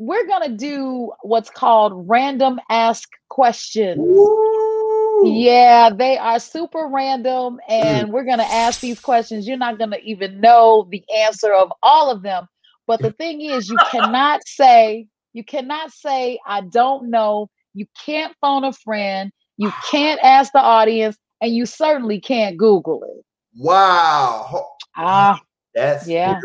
we're 0.00 0.26
going 0.26 0.50
to 0.50 0.56
do 0.56 1.12
what's 1.20 1.50
called 1.50 2.08
random 2.08 2.58
ask 2.70 3.06
questions. 3.28 4.00
Ooh. 4.00 5.22
Yeah, 5.26 5.90
they 5.90 6.16
are 6.16 6.38
super 6.40 6.88
random, 6.90 7.60
and 7.68 8.08
Mm. 8.08 8.12
we're 8.12 8.24
going 8.24 8.38
to 8.38 8.50
ask 8.50 8.80
these 8.80 8.98
questions. 8.98 9.46
You're 9.46 9.58
not 9.58 9.76
going 9.76 9.90
to 9.90 10.00
even 10.02 10.40
know 10.40 10.88
the 10.90 11.04
answer 11.14 11.52
of 11.52 11.70
all 11.82 12.10
of 12.10 12.22
them. 12.22 12.48
But 12.86 13.02
the 13.02 13.12
thing 13.12 13.42
is, 13.42 13.68
you 13.68 13.76
cannot 13.90 14.40
say, 14.46 15.06
you 15.34 15.44
cannot 15.44 15.92
say, 15.92 16.38
I 16.46 16.62
don't 16.62 17.10
know. 17.10 17.50
You 17.74 17.84
can't 18.06 18.34
phone 18.40 18.64
a 18.64 18.72
friend. 18.72 19.30
You 19.58 19.70
can't 19.90 20.18
ask 20.22 20.50
the 20.52 20.62
audience, 20.62 21.18
and 21.42 21.54
you 21.54 21.66
certainly 21.66 22.20
can't 22.22 22.56
Google 22.56 23.02
it. 23.04 23.22
Wow. 23.54 24.66
Ah, 24.96 25.38
That's 25.74 26.06
Yeah. 26.08 26.40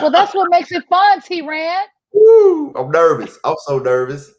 well, 0.00 0.10
that's 0.10 0.34
what 0.34 0.48
makes 0.50 0.72
it 0.72 0.84
fun, 0.88 1.20
T 1.20 1.42
Rand. 1.42 1.86
Woo, 2.12 2.72
I'm 2.74 2.90
nervous. 2.90 3.38
I'm 3.44 3.56
so 3.66 3.78
nervous. 3.78 4.30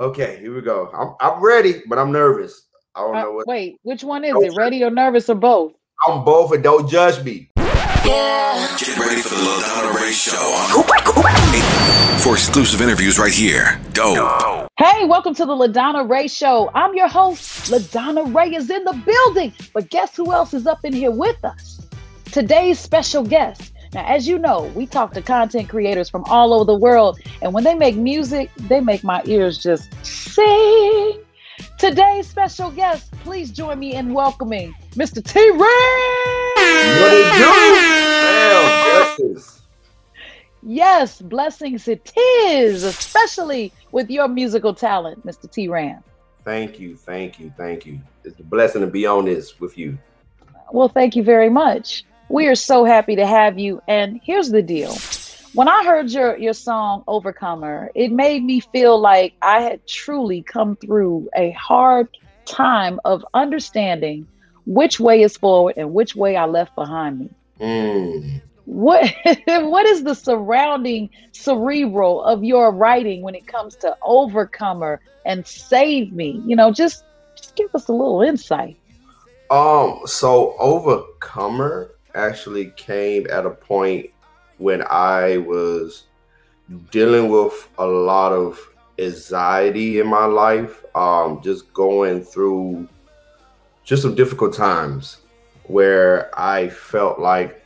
Okay, 0.00 0.38
here 0.40 0.54
we 0.54 0.62
go. 0.62 0.90
I'm 0.92 1.14
I'm 1.20 1.42
ready, 1.42 1.82
but 1.88 1.98
I'm 1.98 2.12
nervous. 2.12 2.68
I 2.94 3.00
don't 3.00 3.16
uh, 3.16 3.22
know 3.22 3.32
what 3.32 3.46
wait, 3.46 3.78
which 3.82 4.04
one 4.04 4.24
is 4.24 4.32
Don't 4.32 4.44
it? 4.44 4.56
Ready 4.56 4.82
or 4.82 4.90
nervous 4.90 5.30
or 5.30 5.34
both? 5.34 5.72
I'm 6.06 6.24
both 6.24 6.52
and 6.52 6.62
don't 6.62 6.88
judge 6.88 7.22
me. 7.24 7.50
Yeah. 7.56 8.76
Get 8.78 8.98
ready 8.98 9.22
for 9.22 9.30
the 9.30 9.40
LaDonna 9.40 9.94
Ray 9.94 10.12
Show. 10.12 10.36
For 12.18 12.34
exclusive 12.34 12.80
interviews 12.80 13.18
right 13.18 13.32
here. 13.32 13.80
Go. 13.94 14.66
Hey, 14.76 15.04
welcome 15.04 15.34
to 15.34 15.44
the 15.44 15.52
LaDonna 15.52 16.08
Ray 16.08 16.26
Show. 16.26 16.70
I'm 16.74 16.94
your 16.94 17.08
host. 17.08 17.70
LaDonna 17.70 18.34
Ray 18.34 18.54
is 18.54 18.70
in 18.70 18.84
the 18.84 18.92
building. 18.92 19.52
But 19.72 19.90
guess 19.90 20.16
who 20.16 20.32
else 20.32 20.54
is 20.54 20.66
up 20.66 20.84
in 20.84 20.92
here 20.92 21.12
with 21.12 21.42
us? 21.44 21.86
Today's 22.26 22.78
special 22.78 23.22
guest. 23.22 23.71
Now, 23.94 24.06
as 24.06 24.26
you 24.26 24.38
know, 24.38 24.72
we 24.74 24.86
talk 24.86 25.12
to 25.12 25.20
content 25.20 25.68
creators 25.68 26.08
from 26.08 26.24
all 26.24 26.54
over 26.54 26.64
the 26.64 26.74
world, 26.74 27.20
and 27.42 27.52
when 27.52 27.62
they 27.62 27.74
make 27.74 27.94
music, 27.94 28.50
they 28.56 28.80
make 28.80 29.04
my 29.04 29.22
ears 29.26 29.58
just 29.58 29.92
sing. 30.04 31.18
Today's 31.78 32.26
special 32.26 32.70
guest, 32.70 33.12
please 33.22 33.50
join 33.50 33.78
me 33.78 33.94
in 33.94 34.14
welcoming 34.14 34.74
Mr. 34.92 35.22
T 35.22 35.40
Rand. 35.50 35.60
What 35.60 37.12
it 37.12 37.32
do? 37.36 37.52
Damn, 38.22 39.18
blessings. 39.18 39.62
Yes, 40.62 41.20
blessings 41.20 41.86
it 41.86 42.12
is, 42.16 42.84
especially 42.84 43.72
with 43.90 44.08
your 44.10 44.26
musical 44.26 44.72
talent, 44.72 45.26
Mr. 45.26 45.50
T 45.50 45.68
Rand. 45.68 46.02
Thank 46.44 46.80
you, 46.80 46.96
thank 46.96 47.38
you, 47.38 47.52
thank 47.58 47.84
you. 47.84 48.00
It's 48.24 48.40
a 48.40 48.42
blessing 48.42 48.80
to 48.80 48.86
be 48.86 49.04
on 49.04 49.26
this 49.26 49.60
with 49.60 49.76
you. 49.76 49.98
Well, 50.72 50.88
thank 50.88 51.14
you 51.14 51.22
very 51.22 51.50
much. 51.50 52.04
We 52.32 52.46
are 52.46 52.54
so 52.54 52.86
happy 52.86 53.14
to 53.16 53.26
have 53.26 53.58
you. 53.58 53.82
And 53.86 54.18
here's 54.24 54.48
the 54.48 54.62
deal. 54.62 54.96
When 55.52 55.68
I 55.68 55.84
heard 55.84 56.10
your 56.10 56.38
your 56.38 56.54
song 56.54 57.04
Overcomer, 57.06 57.90
it 57.94 58.10
made 58.10 58.42
me 58.42 58.60
feel 58.60 58.98
like 58.98 59.34
I 59.42 59.60
had 59.60 59.86
truly 59.86 60.40
come 60.40 60.76
through 60.76 61.28
a 61.36 61.50
hard 61.50 62.08
time 62.46 62.98
of 63.04 63.22
understanding 63.34 64.26
which 64.64 64.98
way 64.98 65.20
is 65.22 65.36
forward 65.36 65.74
and 65.76 65.92
which 65.92 66.16
way 66.16 66.34
I 66.34 66.46
left 66.46 66.74
behind 66.74 67.20
me. 67.20 67.30
Mm. 67.60 68.40
What 68.64 69.12
what 69.46 69.84
is 69.84 70.02
the 70.02 70.14
surrounding 70.14 71.10
cerebral 71.32 72.24
of 72.24 72.42
your 72.42 72.72
writing 72.72 73.20
when 73.20 73.34
it 73.34 73.46
comes 73.46 73.76
to 73.76 73.94
Overcomer 74.02 75.02
and 75.26 75.46
Save 75.46 76.14
Me? 76.14 76.40
You 76.46 76.56
know, 76.56 76.72
just 76.72 77.04
just 77.36 77.56
give 77.56 77.74
us 77.74 77.88
a 77.88 77.92
little 77.92 78.22
insight. 78.22 78.78
Um, 79.50 80.00
so 80.06 80.56
Overcomer 80.58 81.90
actually 82.14 82.72
came 82.76 83.26
at 83.30 83.46
a 83.46 83.50
point 83.50 84.10
when 84.58 84.82
I 84.88 85.38
was 85.38 86.04
dealing 86.90 87.28
with 87.30 87.68
a 87.78 87.86
lot 87.86 88.32
of 88.32 88.58
anxiety 88.98 90.00
in 90.00 90.06
my 90.06 90.24
life. 90.24 90.84
Um, 90.94 91.40
just 91.42 91.72
going 91.72 92.22
through 92.22 92.88
just 93.84 94.02
some 94.02 94.14
difficult 94.14 94.54
times 94.54 95.18
where 95.64 96.30
I 96.38 96.68
felt 96.68 97.18
like 97.18 97.64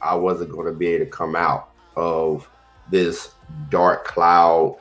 I 0.00 0.14
wasn't 0.14 0.52
going 0.52 0.66
to 0.66 0.72
be 0.72 0.88
able 0.88 1.04
to 1.04 1.10
come 1.10 1.34
out 1.34 1.70
of 1.96 2.48
this 2.90 3.32
dark 3.68 4.04
cloud 4.04 4.78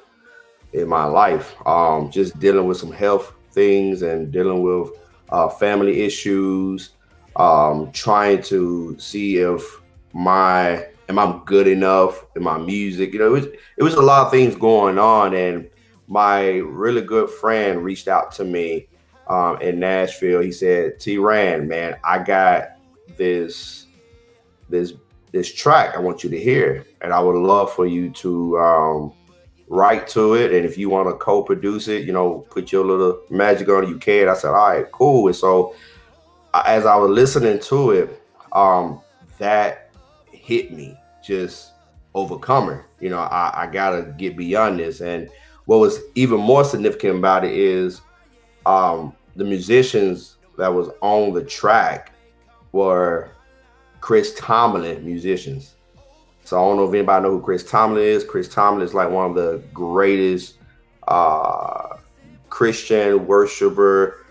in 0.74 0.88
my 0.88 1.06
life. 1.06 1.56
Um, 1.66 2.12
just 2.12 2.40
dealing 2.40 2.68
with 2.68 2.78
some 2.78 2.92
health 2.92 3.34
things 3.52 4.04
and 4.04 4.32
dealing 4.32 4.62
with 4.62 4.92
uh, 5.30 5.50
family 5.50 6.02
issues, 6.02 6.92
um, 7.38 7.92
trying 7.92 8.42
to 8.42 8.96
see 9.00 9.38
if 9.38 9.82
my 10.14 10.88
am 11.08 11.20
I 11.20 11.40
good 11.46 11.68
enough 11.68 12.26
in 12.36 12.44
my 12.44 12.58
music. 12.58 13.14
You 13.14 13.20
know, 13.20 13.28
it 13.28 13.32
was, 13.32 13.46
it 13.46 13.84
was 13.84 13.94
a 13.94 14.02
lot 14.02 14.26
of 14.26 14.32
things 14.32 14.56
going 14.56 15.00
on, 15.00 15.34
and 15.34 15.70
my 16.08 16.58
really 16.58 17.02
good 17.02 17.30
friend 17.30 17.84
reached 17.84 18.08
out 18.08 18.32
to 18.34 18.44
me 18.44 18.88
um, 19.28 19.62
in 19.62 19.80
Nashville. 19.80 20.42
He 20.42 20.52
said, 20.52 21.00
"T. 21.00 21.18
Rand, 21.18 21.70
man, 21.70 21.96
I 22.04 22.20
got 22.20 22.70
this 23.18 23.86
this 24.70 24.94
this 25.32 25.54
track 25.54 25.96
I 25.96 26.00
want 26.00 26.24
you 26.24 26.30
to 26.32 26.40
hear, 26.40 26.86
and 27.02 27.14
I 27.14 27.20
would 27.20 27.36
love 27.36 27.72
for 27.72 27.86
you 27.86 28.10
to." 28.12 28.58
Um, 28.58 29.14
write 29.70 30.08
to 30.08 30.36
it 30.36 30.54
and 30.54 30.66
if 30.66 30.78
you 30.78 30.90
want 30.90 31.10
to 31.10 31.14
co-produce 31.16 31.90
it 31.90 32.06
you 32.06 32.14
know 32.14 32.46
put 32.50 32.72
your 32.72 32.86
little 32.86 33.22
magic 33.30 33.68
on 33.68 33.84
it 33.84 33.90
you 33.90 33.98
can 33.98 34.30
i 34.30 34.34
said 34.34 34.48
all 34.48 34.70
right 34.70 34.90
cool 34.94 35.28
and 35.28 35.36
so 35.36 35.76
as 36.66 36.86
i 36.86 36.96
was 36.96 37.12
listening 37.12 37.60
to 37.60 37.92
it 37.92 38.22
um 38.54 39.02
that 39.38 39.92
hit 40.32 40.72
me 40.72 40.98
just 41.24 41.74
overcomer 42.16 42.86
you 43.00 43.10
know 43.10 43.20
i, 43.20 43.64
I 43.64 43.68
gotta 43.68 44.14
get 44.18 44.38
beyond 44.38 44.80
this. 44.80 45.02
And 45.02 45.30
what 45.66 45.78
was 45.80 46.00
even 46.16 46.40
more 46.40 46.64
significant 46.64 47.18
about 47.18 47.44
it 47.44 47.54
is 47.54 48.02
um 48.66 49.14
the 49.36 49.44
musicians 49.44 50.38
that 50.58 50.74
was 50.74 50.90
on 51.02 51.34
the 51.34 51.44
track 51.44 52.14
were 52.72 53.32
chris 54.00 54.34
tomlin 54.36 55.06
musicians. 55.06 55.76
So 56.48 56.58
I 56.58 56.62
don't 56.62 56.78
know 56.78 56.88
if 56.88 56.94
anybody 56.94 57.24
know 57.24 57.32
who 57.32 57.42
Chris 57.42 57.70
Tomlin 57.70 58.06
is. 58.06 58.24
Chris 58.24 58.48
Tomlin 58.48 58.82
is 58.82 58.94
like 58.94 59.10
one 59.10 59.30
of 59.30 59.36
the 59.36 59.62
greatest 59.74 60.56
uh, 61.10 61.98
Christian 62.50 63.28
worshiper 63.28 64.26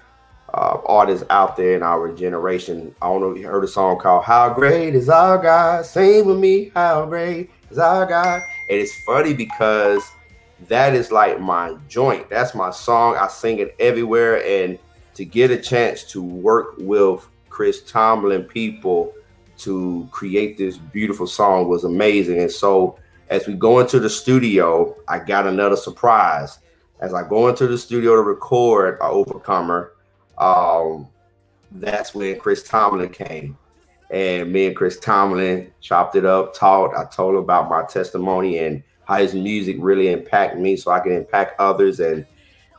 uh, 0.56 0.80
artists 0.86 1.26
out 1.28 1.56
there 1.56 1.76
in 1.76 1.82
our 1.82 2.10
generation. 2.12 2.94
I 3.02 3.08
don't 3.08 3.20
know 3.20 3.30
if 3.30 3.38
you 3.38 3.46
heard 3.46 3.62
a 3.62 3.68
song 3.68 3.98
called 3.98 4.24
"How 4.24 4.52
Great 4.52 4.94
Is 4.94 5.08
Our 5.08 5.38
God." 5.38 5.84
Sing 5.84 6.24
with 6.24 6.38
me, 6.38 6.72
"How 6.74 7.04
Great 7.04 7.50
Is 7.70 7.78
Our 7.78 8.06
God." 8.06 8.42
And 8.70 8.80
it's 8.80 8.98
funny 9.04 9.34
because 9.34 10.02
that 10.68 10.94
is 10.94 11.12
like 11.12 11.38
my 11.38 11.76
joint. 11.88 12.30
That's 12.30 12.54
my 12.54 12.70
song. 12.70 13.16
I 13.16 13.28
sing 13.28 13.58
it 13.58 13.76
everywhere, 13.78 14.42
and 14.44 14.78
to 15.14 15.24
get 15.24 15.50
a 15.50 15.58
chance 15.58 16.04
to 16.12 16.22
work 16.22 16.74
with 16.78 17.28
Chris 17.50 17.82
Tomlin 17.82 18.44
people 18.44 19.14
to 19.58 20.08
create 20.10 20.58
this 20.58 20.76
beautiful 20.78 21.26
song 21.26 21.68
was 21.68 21.84
amazing. 21.84 22.38
And 22.40 22.50
so 22.50 22.98
as 23.28 23.46
we 23.46 23.54
go 23.54 23.80
into 23.80 23.98
the 23.98 24.10
studio, 24.10 24.94
I 25.08 25.18
got 25.18 25.46
another 25.46 25.76
surprise. 25.76 26.58
As 27.00 27.12
I 27.12 27.28
go 27.28 27.48
into 27.48 27.66
the 27.66 27.76
studio 27.76 28.14
to 28.14 28.22
record 28.22 28.98
uh, 29.00 29.10
Overcomer, 29.10 29.92
um, 30.38 31.08
that's 31.72 32.14
when 32.14 32.38
Chris 32.38 32.62
Tomlin 32.62 33.10
came. 33.10 33.56
And 34.10 34.52
me 34.52 34.66
and 34.66 34.76
Chris 34.76 34.98
Tomlin 35.00 35.72
chopped 35.80 36.14
it 36.14 36.24
up, 36.24 36.54
talked. 36.54 36.96
I 36.96 37.04
told 37.06 37.34
him 37.34 37.40
about 37.40 37.68
my 37.68 37.82
testimony 37.84 38.58
and 38.58 38.82
how 39.04 39.16
his 39.16 39.34
music 39.34 39.76
really 39.80 40.08
impacted 40.08 40.60
me 40.60 40.76
so 40.76 40.92
I 40.92 41.00
can 41.00 41.12
impact 41.12 41.58
others. 41.58 41.98
And 41.98 42.24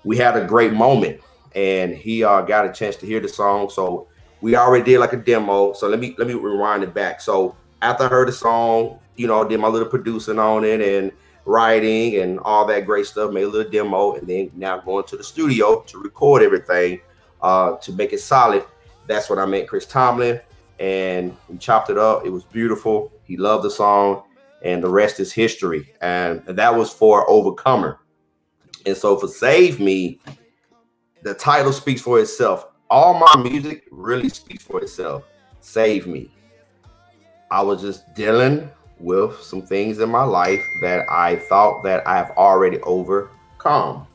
we 0.06 0.16
had 0.18 0.38
a 0.38 0.46
great 0.46 0.74
moment. 0.74 1.20
And 1.54 1.94
he 1.94 2.24
uh, 2.24 2.42
got 2.42 2.66
a 2.66 2.72
chance 2.72 2.96
to 2.98 3.06
hear 3.06 3.20
the 3.20 3.28
song. 3.28 3.70
So 3.70 4.08
we 4.42 4.56
already 4.56 4.86
did 4.86 5.00
like 5.00 5.14
a 5.14 5.18
demo. 5.18 5.74
So 5.74 5.88
let 5.90 6.00
me 6.00 6.16
let 6.18 6.28
me 6.28 6.34
rewind 6.34 6.84
it 6.84 6.94
back. 6.94 7.20
So 7.20 7.56
after 7.82 8.06
I 8.06 8.08
heard 8.08 8.28
the 8.28 8.34
song, 8.34 9.00
you 9.16 9.28
know, 9.28 9.44
did 9.44 9.60
my 9.60 9.68
little 9.68 9.90
producing 9.90 10.40
on 10.40 10.64
it 10.64 10.80
and 10.82 11.12
writing 11.46 12.22
and 12.22 12.40
all 12.40 12.66
that 12.68 12.86
great 12.86 13.06
stuff, 13.06 13.32
made 13.32 13.44
a 13.44 13.48
little 13.48 13.72
demo, 13.72 14.16
and 14.16 14.28
then 14.28 14.52
now 14.56 14.78
going 14.80 15.06
to 15.06 15.18
the 15.18 15.24
studio 15.24 15.82
to 15.88 15.98
record 15.98 16.44
everything 16.44 17.00
uh, 17.42 17.78
to 17.78 17.92
make 17.94 18.14
it 18.14 18.20
solid. 18.20 18.64
That's 19.08 19.30
when 19.30 19.40
I 19.40 19.46
met 19.46 19.68
Chris 19.68 19.86
Tomlin 19.86 20.40
and 20.80 21.36
we 21.50 21.58
chopped 21.58 21.90
it 21.90 21.98
up. 21.98 22.26
It 22.26 22.30
was 22.30 22.44
beautiful. 22.44 23.12
He 23.24 23.36
loved 23.36 23.64
the 23.64 23.72
song, 23.72 24.24
and 24.64 24.84
the 24.84 24.90
rest 24.90 25.20
is 25.20 25.34
history. 25.34 25.92
And 26.02 26.46
that 26.46 26.76
was 26.76 26.94
for 26.94 27.28
Overcomer. 27.30 28.00
And 28.86 28.96
so 28.96 29.18
for 29.18 29.28
Save 29.28 29.80
Me, 29.80 30.20
the 31.24 31.34
title 31.34 31.74
speaks 31.74 32.02
for 32.02 32.20
itself 32.20 32.68
all 32.90 33.14
my 33.14 33.42
music 33.42 33.86
really 33.92 34.30
speaks 34.30 34.64
for 34.64 34.82
itself. 34.82 35.24
Save 35.60 36.08
me. 36.08 36.32
I 37.52 37.62
was 37.62 37.82
just 37.82 38.14
dealing 38.14 38.70
with 39.00 39.42
some 39.42 39.62
things 39.62 40.00
in 40.00 40.10
my 40.10 40.24
life 40.24 40.66
that 40.82 41.06
I 41.10 41.36
thought 41.36 41.84
that 41.84 42.06
I 42.08 42.18
have 42.18 42.32
already 42.32 42.80
overcome. 42.82 44.08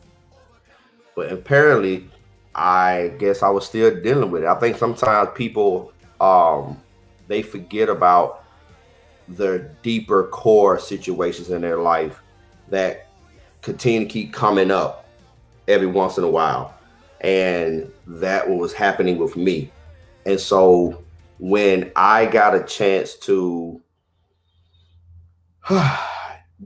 But 1.14 1.30
apparently, 1.30 2.10
I 2.54 3.12
guess 3.18 3.42
I 3.42 3.48
was 3.48 3.66
still 3.66 4.00
dealing 4.02 4.30
with 4.30 4.42
it. 4.42 4.48
I 4.48 4.58
think 4.58 4.76
sometimes 4.76 5.30
people 5.34 5.92
um 6.20 6.80
they 7.28 7.42
forget 7.42 7.88
about 7.88 8.44
their 9.28 9.58
deeper 9.82 10.24
core 10.28 10.78
situations 10.78 11.50
in 11.50 11.62
their 11.62 11.78
life 11.78 12.20
that 12.68 13.08
continue 13.62 14.00
to 14.00 14.06
keep 14.06 14.32
coming 14.32 14.70
up 14.70 15.08
every 15.68 15.86
once 15.86 16.18
in 16.18 16.24
a 16.24 16.28
while. 16.28 16.74
And 17.20 17.90
that 18.06 18.48
was 18.48 18.72
happening 18.72 19.18
with 19.18 19.36
me. 19.36 19.70
And 20.26 20.38
so 20.38 21.02
when 21.38 21.92
I 21.96 22.26
got 22.26 22.54
a 22.54 22.64
chance 22.64 23.14
to 23.18 23.80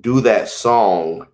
do 0.00 0.20
that 0.22 0.48
song, 0.48 1.26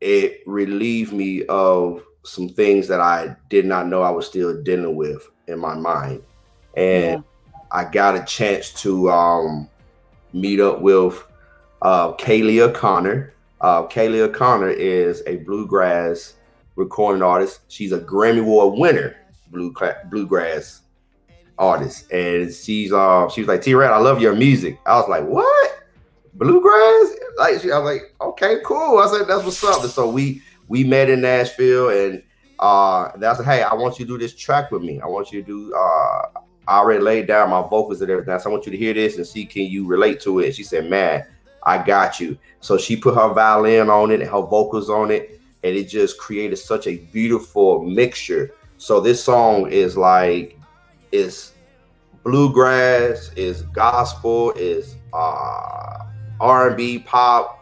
it 0.00 0.42
relieved 0.46 1.12
me 1.12 1.44
of 1.46 2.04
some 2.22 2.48
things 2.48 2.88
that 2.88 3.00
I 3.00 3.36
did 3.48 3.64
not 3.64 3.86
know 3.88 4.02
I 4.02 4.10
was 4.10 4.26
still 4.26 4.62
dealing 4.62 4.96
with 4.96 5.28
in 5.46 5.58
my 5.58 5.74
mind. 5.74 6.22
And 6.76 7.22
yeah. 7.22 7.54
I 7.70 7.84
got 7.84 8.16
a 8.16 8.24
chance 8.24 8.72
to 8.82 9.10
um, 9.10 9.68
meet 10.32 10.60
up 10.60 10.80
with 10.80 11.22
uh, 11.82 12.12
Kaylee 12.14 12.60
O'Connor. 12.60 13.32
Uh, 13.60 13.86
Kaylee 13.86 14.20
O'Connor 14.20 14.70
is 14.70 15.22
a 15.26 15.36
bluegrass 15.38 16.34
recording 16.76 17.22
artist. 17.22 17.60
She's 17.68 17.92
a 17.92 18.00
Grammy 18.00 18.40
Award 18.40 18.78
winner, 18.78 19.16
blue 19.50 19.74
bluegrass 20.10 20.82
artist, 21.58 22.10
and 22.10 22.52
she's 22.52 22.92
uh 22.92 23.28
she 23.28 23.42
was 23.42 23.48
like 23.48 23.62
T 23.62 23.74
Rand, 23.74 23.92
I 23.92 23.98
love 23.98 24.20
your 24.20 24.34
music. 24.34 24.78
I 24.86 24.96
was 24.96 25.08
like, 25.08 25.24
what? 25.24 25.84
Bluegrass? 26.34 27.16
Like 27.38 27.60
she, 27.60 27.70
I 27.70 27.78
was 27.78 27.84
like, 27.84 28.14
okay, 28.20 28.56
cool. 28.64 28.98
I 28.98 29.06
said 29.08 29.28
that's 29.28 29.44
what's 29.44 29.62
up. 29.62 29.82
And 29.82 29.90
so 29.90 30.08
we 30.10 30.42
we 30.70 30.84
met 30.84 31.10
in 31.10 31.20
Nashville, 31.20 31.90
and 31.90 32.22
uh 32.60 33.10
that's 33.16 33.44
hey, 33.44 33.62
I 33.62 33.74
want 33.74 33.98
you 33.98 34.06
to 34.06 34.12
do 34.12 34.18
this 34.18 34.34
track 34.34 34.70
with 34.70 34.82
me. 34.82 35.00
I 35.00 35.06
want 35.06 35.32
you 35.32 35.42
to 35.42 35.46
do 35.46 35.74
uh 35.74 36.40
I 36.68 36.78
already 36.78 37.02
laid 37.02 37.26
down 37.26 37.50
my 37.50 37.62
vocals 37.62 38.00
and 38.00 38.10
everything. 38.10 38.38
So 38.38 38.48
I 38.48 38.52
want 38.52 38.64
you 38.64 38.72
to 38.72 38.78
hear 38.78 38.94
this 38.94 39.16
and 39.16 39.26
see 39.26 39.44
can 39.44 39.64
you 39.64 39.86
relate 39.86 40.20
to 40.20 40.38
it. 40.38 40.54
She 40.54 40.62
said, 40.62 40.88
man, 40.88 41.26
I 41.64 41.82
got 41.82 42.20
you. 42.20 42.38
So 42.60 42.78
she 42.78 42.96
put 42.96 43.16
her 43.16 43.34
violin 43.34 43.90
on 43.90 44.12
it 44.12 44.20
and 44.20 44.30
her 44.30 44.42
vocals 44.42 44.88
on 44.88 45.10
it, 45.10 45.40
and 45.64 45.74
it 45.74 45.88
just 45.88 46.18
created 46.18 46.56
such 46.56 46.86
a 46.86 46.98
beautiful 46.98 47.82
mixture. 47.82 48.54
So 48.78 49.00
this 49.00 49.22
song 49.22 49.68
is 49.70 49.96
like 49.96 50.56
is 51.10 51.52
bluegrass, 52.22 53.32
is 53.34 53.62
gospel, 53.62 54.52
is 54.52 54.94
uh 55.12 56.04
R&B, 56.40 57.00
pop, 57.00 57.59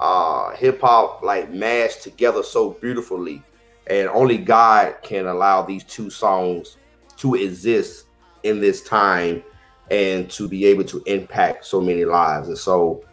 uh 0.00 0.54
hip 0.56 0.80
hop 0.80 1.22
like 1.22 1.50
mashed 1.50 2.02
together 2.02 2.42
so 2.42 2.70
beautifully. 2.70 3.42
And 3.86 4.08
only 4.08 4.38
God 4.38 4.96
can 5.02 5.26
allow 5.26 5.62
these 5.62 5.84
two 5.84 6.10
songs 6.10 6.76
to 7.18 7.34
exist 7.34 8.06
in 8.42 8.60
this 8.60 8.82
time 8.82 9.42
and 9.90 10.30
to 10.30 10.48
be 10.48 10.64
able 10.66 10.84
to 10.84 11.02
impact 11.06 11.64
so 11.64 11.80
many 11.80 12.04
lives. 12.04 12.48
And 12.48 12.58
so 12.58 13.04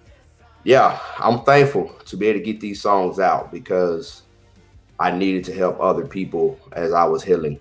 yeah, 0.63 0.99
I'm 1.19 1.43
thankful 1.43 1.93
to 2.05 2.17
be 2.17 2.27
able 2.27 2.39
to 2.39 2.45
get 2.45 2.59
these 2.59 2.81
songs 2.81 3.19
out 3.19 3.51
because 3.51 4.23
I 4.99 5.11
needed 5.11 5.43
to 5.45 5.53
help 5.53 5.79
other 5.79 6.05
people 6.05 6.59
as 6.73 6.93
I 6.93 7.05
was 7.05 7.23
healing. 7.23 7.59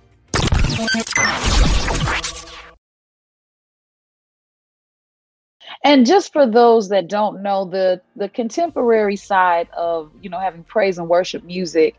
And 5.87 6.05
just 6.05 6.33
for 6.33 6.49
those 6.49 6.89
that 6.89 7.07
don't 7.07 7.45
know 7.45 7.65
the 7.65 8.03
the 8.17 8.29
contemporary 8.29 9.15
side 9.15 9.69
of, 9.71 10.11
you 10.21 10.29
know, 10.29 10.41
having 10.41 10.65
praise 10.65 10.99
and 10.99 11.09
worship 11.09 11.45
music, 11.45 11.95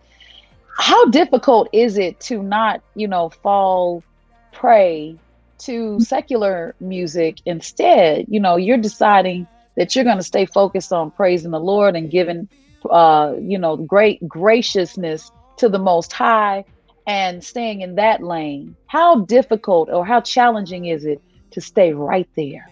how 0.78 1.06
difficult 1.06 1.70
is 1.72 1.98
it 1.98 2.20
to 2.22 2.44
not, 2.44 2.82
you 2.96 3.08
know, 3.08 3.30
fall 3.30 4.04
prey 4.52 5.18
to 5.60 6.02
secular 6.02 6.76
music 6.82 7.38
instead? 7.46 8.26
You 8.28 8.42
know, 8.42 8.58
you're 8.58 8.78
deciding 8.78 9.48
that 9.78 9.96
you're 9.96 10.04
going 10.04 10.18
to 10.18 10.24
stay 10.24 10.46
focused 10.46 10.92
on 10.92 11.10
praising 11.12 11.52
the 11.52 11.60
Lord 11.62 11.96
and 11.96 12.12
giving, 12.12 12.50
uh, 12.90 13.36
you 13.40 13.58
know, 13.58 13.78
great 13.78 14.28
graciousness 14.28 15.32
to 15.60 15.70
the 15.70 15.80
Most 15.80 16.12
High 16.12 16.66
and 17.08 17.42
staying 17.42 17.80
in 17.80 17.96
that 17.96 18.22
lane. 18.22 18.76
How 18.88 19.22
difficult 19.24 19.88
or 19.90 20.06
how 20.06 20.20
challenging 20.20 20.88
is 20.88 21.06
it 21.06 21.22
to 21.52 21.62
stay 21.62 21.94
right 21.94 22.28
there? 22.36 22.70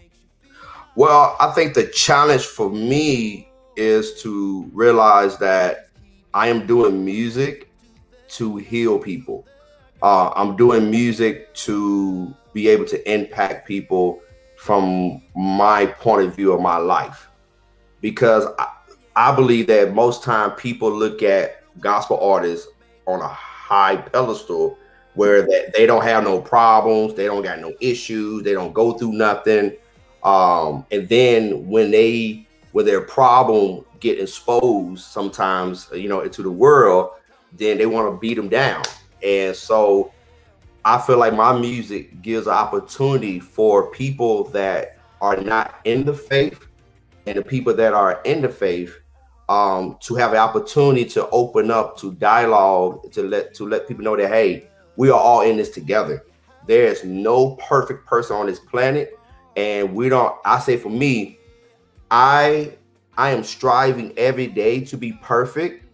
Well, 0.95 1.35
I 1.41 1.51
think 1.51 1.73
the 1.73 1.87
challenge 1.87 2.45
for 2.45 2.69
me 2.69 3.49
is 3.75 4.21
to 4.21 4.69
realize 4.73 5.37
that 5.39 5.89
I 6.33 6.47
am 6.47 6.65
doing 6.65 7.03
music 7.03 7.69
to 8.29 8.57
heal 8.57 8.97
people. 8.97 9.45
Uh, 10.01 10.29
I'm 10.35 10.55
doing 10.55 10.89
music 10.89 11.53
to 11.55 12.33
be 12.53 12.69
able 12.69 12.85
to 12.85 13.11
impact 13.11 13.67
people 13.67 14.21
from 14.57 15.21
my 15.35 15.85
point 15.85 16.27
of 16.27 16.35
view 16.35 16.53
of 16.53 16.61
my 16.61 16.77
life 16.77 17.29
because 17.99 18.45
I, 18.57 18.67
I 19.15 19.35
believe 19.35 19.67
that 19.67 19.93
most 19.93 20.23
time 20.23 20.51
people 20.51 20.91
look 20.91 21.21
at 21.23 21.63
gospel 21.81 22.19
artists 22.19 22.67
on 23.05 23.21
a 23.21 23.27
high 23.27 23.97
pedestal 23.97 24.77
where 25.15 25.41
that 25.41 25.73
they 25.75 25.85
don't 25.85 26.03
have 26.03 26.23
no 26.23 26.39
problems, 26.39 27.13
they 27.13 27.25
don't 27.25 27.43
got 27.43 27.59
no 27.59 27.73
issues, 27.81 28.43
they 28.43 28.53
don't 28.53 28.73
go 28.73 28.93
through 28.93 29.13
nothing. 29.13 29.75
Um, 30.25 30.85
and 30.91 31.07
then 31.07 31.67
when 31.67 31.91
they 31.91 32.47
when 32.71 32.85
their 32.85 33.01
problem 33.01 33.85
get 34.01 34.19
exposed 34.19 35.05
sometimes, 35.05 35.87
you 35.93 36.09
know, 36.09 36.21
into 36.21 36.43
the 36.43 36.51
world, 36.51 37.11
then 37.53 37.77
they 37.77 37.85
want 37.85 38.11
to 38.11 38.19
beat 38.19 38.33
them 38.33 38.49
down. 38.49 38.83
And 39.23 39.55
so 39.55 40.11
I 40.83 40.99
feel 40.99 41.17
like 41.17 41.33
my 41.33 41.57
music 41.57 42.21
gives 42.21 42.47
an 42.47 42.53
opportunity 42.53 43.39
for 43.39 43.91
people 43.91 44.43
that 44.49 44.97
are 45.21 45.37
not 45.37 45.79
in 45.85 46.05
the 46.05 46.13
faith 46.13 46.67
and 47.25 47.37
the 47.37 47.43
people 47.43 47.73
that 47.73 47.93
are 47.93 48.21
in 48.25 48.41
the 48.41 48.49
faith 48.49 48.99
um, 49.47 49.97
to 50.01 50.15
have 50.15 50.31
an 50.31 50.37
opportunity 50.37 51.05
to 51.05 51.29
open 51.29 51.71
up 51.71 51.97
to 51.99 52.13
dialogue 52.13 53.11
to 53.13 53.23
let 53.23 53.53
to 53.55 53.67
let 53.67 53.87
people 53.87 54.03
know 54.03 54.15
that 54.15 54.27
hey, 54.27 54.67
we 54.95 55.09
are 55.09 55.19
all 55.19 55.41
in 55.41 55.57
this 55.57 55.69
together. 55.69 56.23
There 56.67 56.85
is 56.85 57.03
no 57.03 57.55
perfect 57.55 58.07
person 58.07 58.35
on 58.35 58.47
this 58.47 58.59
planet, 58.59 59.14
and 59.55 59.93
we 59.93 60.09
don't. 60.09 60.35
I 60.45 60.59
say 60.59 60.77
for 60.77 60.89
me, 60.89 61.39
I 62.11 62.77
I 63.17 63.31
am 63.31 63.43
striving 63.43 64.13
every 64.17 64.47
day 64.47 64.81
to 64.85 64.97
be 64.97 65.13
perfect, 65.13 65.85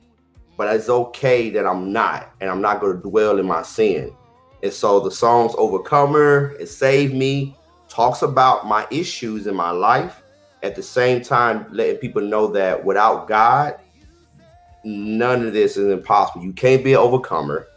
but 0.58 0.74
it's 0.76 0.90
okay 0.90 1.50
that 1.52 1.66
I'm 1.66 1.94
not, 1.94 2.32
and 2.42 2.50
I'm 2.50 2.62
not 2.62 2.82
going 2.82 2.96
to 2.96 3.02
dwell 3.02 3.40
in 3.40 3.46
my 3.46 3.62
sin. 3.62 4.16
And 4.64 4.74
so 4.74 5.00
the 5.00 5.12
songs 5.12 5.54
Overcomer 5.58 6.56
and 6.60 6.68
Save 6.68 7.14
Me 7.14 7.56
talks 7.90 8.22
about 8.22 8.68
my 8.68 8.88
issues 8.92 9.48
in 9.48 9.56
my 9.56 9.72
life. 9.72 10.24
At 10.64 10.76
the 10.76 10.84
same 10.84 11.24
time, 11.24 11.66
letting 11.72 11.98
people 11.98 12.22
know 12.22 12.48
that 12.48 12.86
without 12.86 13.28
God, 13.28 13.80
none 14.84 15.46
of 15.46 15.54
this 15.54 15.76
is 15.76 15.92
impossible. 15.92 16.46
You 16.46 16.54
can't 16.54 16.84
be 16.84 16.94
an 16.94 17.00
overcomer 17.00 17.68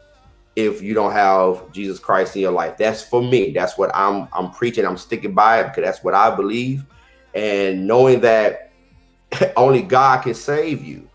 if 0.57 0.83
you 0.83 0.95
don't 0.95 1.13
have 1.13 1.73
Jesus 1.73 1.99
Christ 1.99 2.37
in 2.37 2.43
your 2.43 2.53
life. 2.53 2.77
That's 2.77 3.03
for 3.03 3.23
me. 3.23 3.51
That's 3.51 3.77
what 3.77 3.91
I'm 3.95 4.29
I'm 4.33 4.51
preaching. 4.51 4.87
I'm 4.87 4.97
sticking 4.97 5.35
by 5.35 5.61
it 5.61 5.65
because 5.65 5.85
that's 5.85 6.05
what 6.05 6.15
I 6.15 6.35
believe. 6.35 6.85
And 7.35 7.87
knowing 7.87 8.21
that 8.21 8.73
only 9.57 9.83
God 9.83 10.23
can 10.23 10.35
save 10.35 10.85
you. 10.85 11.09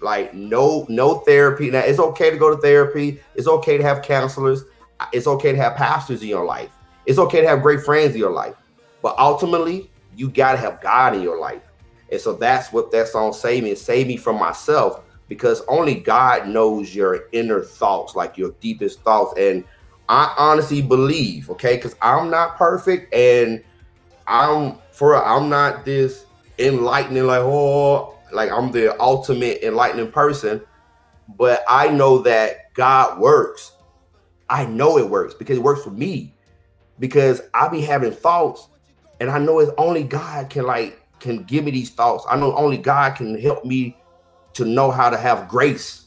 Like 0.00 0.34
no 0.34 0.86
no 0.88 1.20
therapy. 1.20 1.70
Now 1.70 1.80
it's 1.80 1.98
okay 1.98 2.30
to 2.30 2.36
go 2.36 2.54
to 2.54 2.60
therapy. 2.60 3.20
It's 3.34 3.48
okay 3.48 3.78
to 3.78 3.82
have 3.82 4.02
counselors 4.02 4.64
it's 5.12 5.26
okay 5.26 5.52
to 5.52 5.58
have 5.58 5.76
pastors 5.76 6.22
in 6.22 6.28
your 6.28 6.44
life. 6.44 6.70
It's 7.04 7.18
okay 7.18 7.40
to 7.40 7.48
have 7.48 7.62
great 7.62 7.80
friends 7.80 8.14
in 8.14 8.20
your 8.20 8.32
life. 8.32 8.54
But 9.02 9.18
ultimately, 9.18 9.90
you 10.16 10.30
got 10.30 10.52
to 10.52 10.58
have 10.58 10.80
God 10.80 11.14
in 11.14 11.22
your 11.22 11.38
life. 11.38 11.62
And 12.10 12.20
so 12.20 12.34
that's 12.34 12.72
what 12.72 12.90
that 12.92 13.08
song 13.08 13.32
saved 13.32 13.64
me. 13.64 13.74
Save 13.74 14.06
me 14.06 14.16
from 14.16 14.38
myself 14.38 15.02
because 15.28 15.62
only 15.68 15.94
God 15.94 16.48
knows 16.48 16.94
your 16.94 17.28
inner 17.32 17.62
thoughts, 17.62 18.14
like 18.14 18.36
your 18.38 18.52
deepest 18.60 19.00
thoughts. 19.02 19.38
And 19.38 19.64
I 20.08 20.34
honestly 20.38 20.82
believe, 20.82 21.50
okay, 21.50 21.76
because 21.76 21.96
I'm 22.02 22.30
not 22.30 22.56
perfect 22.56 23.12
and 23.12 23.62
I'm 24.26 24.78
for 24.92 25.22
I'm 25.22 25.48
not 25.48 25.84
this 25.84 26.26
enlightening, 26.58 27.24
like, 27.24 27.40
oh, 27.40 28.18
like 28.32 28.50
I'm 28.50 28.72
the 28.72 29.00
ultimate 29.00 29.62
enlightening 29.62 30.10
person. 30.10 30.60
But 31.36 31.64
I 31.68 31.88
know 31.88 32.18
that 32.18 32.72
God 32.74 33.18
works 33.18 33.72
I 34.48 34.66
know 34.66 34.98
it 34.98 35.08
works 35.08 35.34
because 35.34 35.58
it 35.58 35.62
works 35.62 35.82
for 35.82 35.90
me. 35.90 36.32
Because 36.98 37.42
I 37.52 37.68
be 37.68 37.80
having 37.82 38.12
thoughts, 38.12 38.68
and 39.20 39.30
I 39.30 39.38
know 39.38 39.58
it's 39.58 39.72
only 39.76 40.02
God 40.02 40.48
can 40.48 40.64
like 40.64 41.02
can 41.18 41.42
give 41.44 41.64
me 41.64 41.70
these 41.70 41.90
thoughts. 41.90 42.24
I 42.28 42.36
know 42.36 42.54
only 42.56 42.78
God 42.78 43.16
can 43.16 43.38
help 43.38 43.64
me 43.64 43.96
to 44.56 44.64
know 44.64 44.90
how 44.90 45.10
to 45.10 45.18
have 45.18 45.48
grace, 45.48 46.06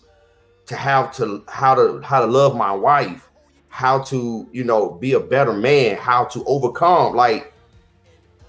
to 0.66 0.76
have 0.76 1.16
to 1.16 1.44
how 1.48 1.76
to 1.76 2.02
how 2.02 2.20
to 2.20 2.26
love 2.26 2.56
my 2.56 2.72
wife, 2.72 3.30
how 3.68 4.00
to 4.00 4.50
you 4.52 4.64
know 4.64 4.90
be 4.90 5.14
a 5.14 5.20
better 5.20 5.54
man, 5.54 5.98
how 5.98 6.26
to 6.26 6.44
overcome. 6.46 7.16
Like 7.16 7.54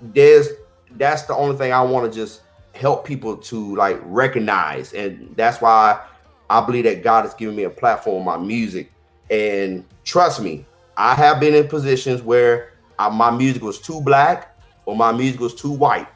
there's 0.00 0.48
that's 0.92 1.24
the 1.24 1.34
only 1.34 1.56
thing 1.56 1.72
I 1.72 1.82
want 1.82 2.10
to 2.10 2.18
just 2.18 2.40
help 2.74 3.04
people 3.04 3.36
to 3.36 3.76
like 3.76 4.00
recognize, 4.04 4.94
and 4.94 5.34
that's 5.36 5.60
why 5.60 6.02
I 6.48 6.64
believe 6.64 6.84
that 6.84 7.02
God 7.02 7.26
has 7.26 7.34
given 7.34 7.54
me 7.54 7.64
a 7.64 7.70
platform, 7.70 8.24
my 8.24 8.38
music, 8.38 8.90
and 9.30 9.84
trust 10.04 10.40
me, 10.40 10.64
I 10.96 11.14
have 11.14 11.40
been 11.40 11.54
in 11.54 11.68
positions 11.68 12.22
where 12.22 12.72
I, 12.98 13.10
my 13.10 13.30
music 13.30 13.62
was 13.62 13.78
too 13.78 14.00
black 14.00 14.58
or 14.86 14.96
my 14.96 15.12
music 15.12 15.40
was 15.40 15.54
too 15.54 15.72
white. 15.72 16.08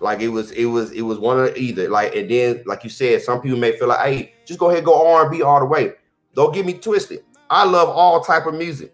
Like 0.00 0.20
it 0.20 0.28
was, 0.28 0.50
it 0.52 0.66
was, 0.66 0.90
it 0.92 1.02
was 1.02 1.18
one 1.18 1.38
of 1.38 1.56
either. 1.56 1.88
Like 1.88 2.14
and 2.14 2.30
then, 2.30 2.62
like 2.66 2.84
you 2.84 2.90
said, 2.90 3.22
some 3.22 3.40
people 3.40 3.58
may 3.58 3.76
feel 3.78 3.88
like, 3.88 4.06
hey, 4.06 4.34
just 4.44 4.60
go 4.60 4.70
ahead, 4.70 4.84
go 4.84 5.06
R 5.14 5.22
and 5.22 5.30
B 5.30 5.42
all 5.42 5.60
the 5.60 5.66
way. 5.66 5.92
Don't 6.34 6.54
get 6.54 6.66
me 6.66 6.74
twisted. 6.74 7.24
I 7.48 7.64
love 7.64 7.88
all 7.88 8.20
type 8.20 8.46
of 8.46 8.54
music. 8.54 8.92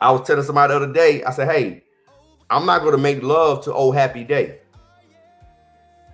I 0.00 0.10
was 0.10 0.26
telling 0.26 0.44
somebody 0.44 0.72
the 0.72 0.76
other 0.76 0.92
day, 0.92 1.22
I 1.24 1.30
said, 1.30 1.48
hey, 1.48 1.84
I'm 2.48 2.66
not 2.66 2.82
gonna 2.82 2.98
make 2.98 3.22
love 3.22 3.64
to 3.64 3.72
old 3.72 3.94
happy 3.94 4.24
day. 4.24 4.58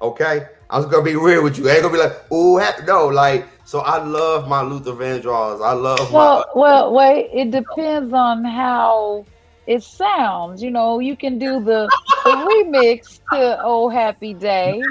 Okay, 0.02 0.46
I'm 0.68 0.82
just 0.82 0.92
gonna 0.92 1.04
be 1.04 1.16
real 1.16 1.42
with 1.42 1.58
you. 1.58 1.68
I 1.68 1.74
ain't 1.74 1.82
gonna 1.82 1.94
be 1.94 2.00
like, 2.00 2.16
oh. 2.30 2.62
No, 2.86 3.06
like, 3.06 3.48
so 3.64 3.80
I 3.80 4.02
love 4.02 4.46
my 4.46 4.60
Luther 4.60 4.92
Vandross. 4.92 5.64
I 5.64 5.72
love 5.72 6.12
well, 6.12 6.44
my. 6.54 6.60
Well, 6.60 6.92
wait. 6.92 7.30
It 7.32 7.50
depends 7.50 8.12
on 8.12 8.44
how 8.44 9.24
it 9.66 9.82
sounds. 9.82 10.62
You 10.62 10.70
know, 10.70 11.00
you 11.00 11.16
can 11.16 11.38
do 11.38 11.62
the, 11.64 11.88
the 12.24 12.32
remix 12.32 13.20
to 13.32 13.58
"Oh 13.62 13.88
Happy 13.88 14.34
Day." 14.34 14.82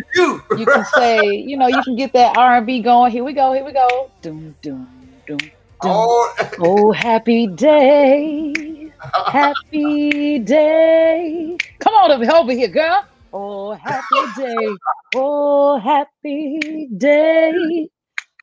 You 0.55 0.67
can 0.67 0.86
say, 0.86 1.36
you 1.36 1.58
know, 1.58 1.67
you 1.67 1.84
can 1.84 1.96
get 1.98 2.13
that 2.13 2.38
R 2.38 2.58
and 2.58 2.65
B 2.65 2.82
going. 2.82 3.12
Here 3.12 3.24
we 3.24 3.34
go. 3.34 3.53
Here 3.53 3.65
we 3.65 3.74
go. 3.74 4.08
Doom, 4.22 4.55
doom, 4.62 5.22
doom. 5.27 5.38
doom. 5.38 5.51
Oh. 5.84 6.34
oh, 6.60 6.91
happy 6.94 7.48
day, 7.48 8.91
happy 9.27 10.39
day. 10.39 11.58
Come 11.82 11.94
on 11.96 12.12
over, 12.12 12.32
over 12.34 12.53
here, 12.53 12.70
girl. 12.70 13.03
Oh, 13.34 13.74
happy 13.74 14.27
day. 14.38 14.77
Oh, 15.13 15.79
happy 15.79 16.89
day. 16.98 17.89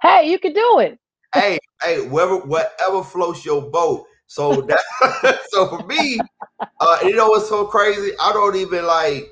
Hey, 0.03 0.31
you 0.31 0.39
can 0.39 0.53
do 0.53 0.79
it. 0.81 0.99
hey, 1.35 1.59
hey, 1.83 2.09
whatever, 2.09 2.39
whatever 2.39 3.03
floats 3.03 3.45
your 3.45 3.63
boat. 3.71 4.05
So 4.33 4.63
that, 4.63 5.41
so 5.51 5.69
for 5.69 5.87
me, 5.87 6.19
uh, 6.81 6.99
you 7.05 7.15
know 7.15 7.29
what's 7.29 7.51
so 7.51 7.67
crazy? 7.67 8.13
I 8.19 8.33
don't 8.33 8.57
even 8.57 8.87
like 8.87 9.29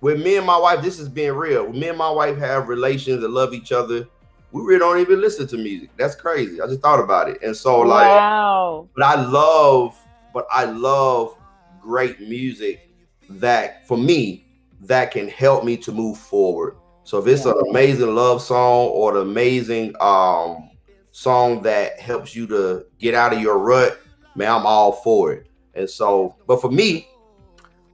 with 0.00 0.24
me 0.24 0.38
and 0.38 0.46
my 0.46 0.56
wife. 0.56 0.80
This 0.80 0.98
is 0.98 1.06
being 1.06 1.32
real. 1.32 1.66
When 1.66 1.78
me 1.78 1.88
and 1.88 1.98
my 1.98 2.10
wife 2.10 2.38
have 2.38 2.68
relations 2.68 3.22
and 3.22 3.34
love 3.34 3.52
each 3.52 3.72
other, 3.72 4.08
we 4.52 4.62
really 4.62 4.78
don't 4.78 5.00
even 5.00 5.20
listen 5.20 5.46
to 5.48 5.58
music. 5.58 5.90
That's 5.98 6.14
crazy. 6.14 6.62
I 6.62 6.66
just 6.66 6.80
thought 6.80 6.98
about 6.98 7.28
it, 7.28 7.42
and 7.42 7.54
so 7.54 7.80
like, 7.80 8.06
wow. 8.06 8.88
But 8.96 9.04
I 9.04 9.22
love, 9.22 9.98
but 10.32 10.46
I 10.50 10.64
love 10.64 11.36
great 11.78 12.18
music 12.18 12.90
that 13.28 13.86
for 13.86 13.98
me 13.98 14.46
that 14.80 15.10
can 15.10 15.28
help 15.28 15.62
me 15.62 15.76
to 15.76 15.92
move 15.92 16.16
forward. 16.16 16.76
So 17.04 17.18
if 17.18 17.26
it's 17.26 17.44
yeah. 17.44 17.52
an 17.52 17.64
amazing 17.68 18.14
love 18.14 18.40
song 18.40 18.88
or 18.88 19.14
an 19.14 19.28
amazing 19.28 19.92
um, 20.00 20.70
song 21.12 21.60
that 21.64 22.00
helps 22.00 22.34
you 22.34 22.46
to 22.46 22.86
get 22.98 23.12
out 23.12 23.34
of 23.34 23.42
your 23.42 23.58
rut, 23.58 24.00
man, 24.36 24.52
I'm 24.52 24.66
all 24.66 24.92
for 24.92 25.32
it. 25.32 25.46
And 25.74 25.88
so, 25.88 26.36
but 26.46 26.60
for 26.60 26.70
me, 26.70 27.08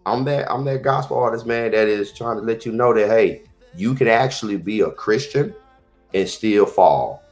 I'm 0.04 0.24
that 0.24 0.50
I'm 0.50 0.64
that 0.64 0.82
gospel 0.82 1.16
artist, 1.16 1.46
man, 1.46 1.70
that 1.72 1.88
is 1.88 2.12
trying 2.12 2.36
to 2.36 2.42
let 2.42 2.66
you 2.66 2.72
know 2.72 2.92
that 2.94 3.08
hey, 3.08 3.42
you 3.76 3.94
can 3.94 4.08
actually 4.08 4.56
be 4.56 4.80
a 4.80 4.90
Christian 4.90 5.54
and 6.14 6.28
still 6.28 6.66
fall. 6.66 7.22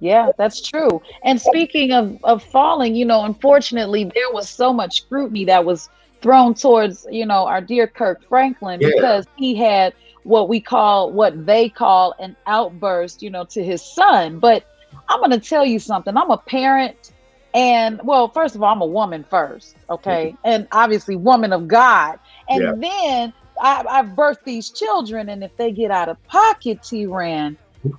Yeah, 0.00 0.30
that's 0.36 0.60
true. 0.60 1.00
And 1.24 1.40
speaking 1.40 1.92
of 1.92 2.18
of 2.24 2.42
falling, 2.42 2.94
you 2.94 3.04
know, 3.04 3.24
unfortunately, 3.24 4.04
there 4.04 4.30
was 4.30 4.48
so 4.48 4.72
much 4.72 5.02
scrutiny 5.02 5.44
that 5.46 5.64
was 5.64 5.88
thrown 6.22 6.54
towards 6.54 7.06
you 7.10 7.26
know 7.26 7.46
our 7.46 7.60
dear 7.60 7.86
Kirk 7.86 8.26
Franklin 8.28 8.80
yeah. 8.80 8.88
because 8.94 9.26
he 9.36 9.54
had 9.54 9.94
what 10.22 10.48
we 10.48 10.60
call 10.60 11.12
what 11.12 11.46
they 11.46 11.68
call 11.68 12.14
an 12.18 12.34
outburst 12.46 13.22
you 13.22 13.30
know 13.30 13.44
to 13.44 13.62
his 13.62 13.82
son 13.82 14.38
but 14.38 14.64
I'm 15.08 15.20
going 15.20 15.30
to 15.30 15.38
tell 15.38 15.64
you 15.64 15.78
something 15.78 16.16
I'm 16.16 16.30
a 16.30 16.38
parent 16.38 17.12
and 17.54 18.00
well 18.04 18.28
first 18.28 18.54
of 18.54 18.62
all 18.62 18.72
I'm 18.72 18.80
a 18.80 18.86
woman 18.86 19.24
first 19.24 19.76
okay 19.88 20.28
mm-hmm. 20.28 20.36
and 20.44 20.68
obviously 20.72 21.16
woman 21.16 21.52
of 21.52 21.68
God 21.68 22.18
and 22.48 22.62
yeah. 22.62 22.72
then 22.76 23.32
I, 23.60 23.84
I've 23.88 24.16
birthed 24.16 24.44
these 24.44 24.70
children 24.70 25.28
and 25.28 25.42
if 25.42 25.56
they 25.56 25.72
get 25.72 25.90
out 25.90 26.08
of 26.08 26.22
pocket 26.26 26.82
T 26.82 27.06
Rand 27.06 27.56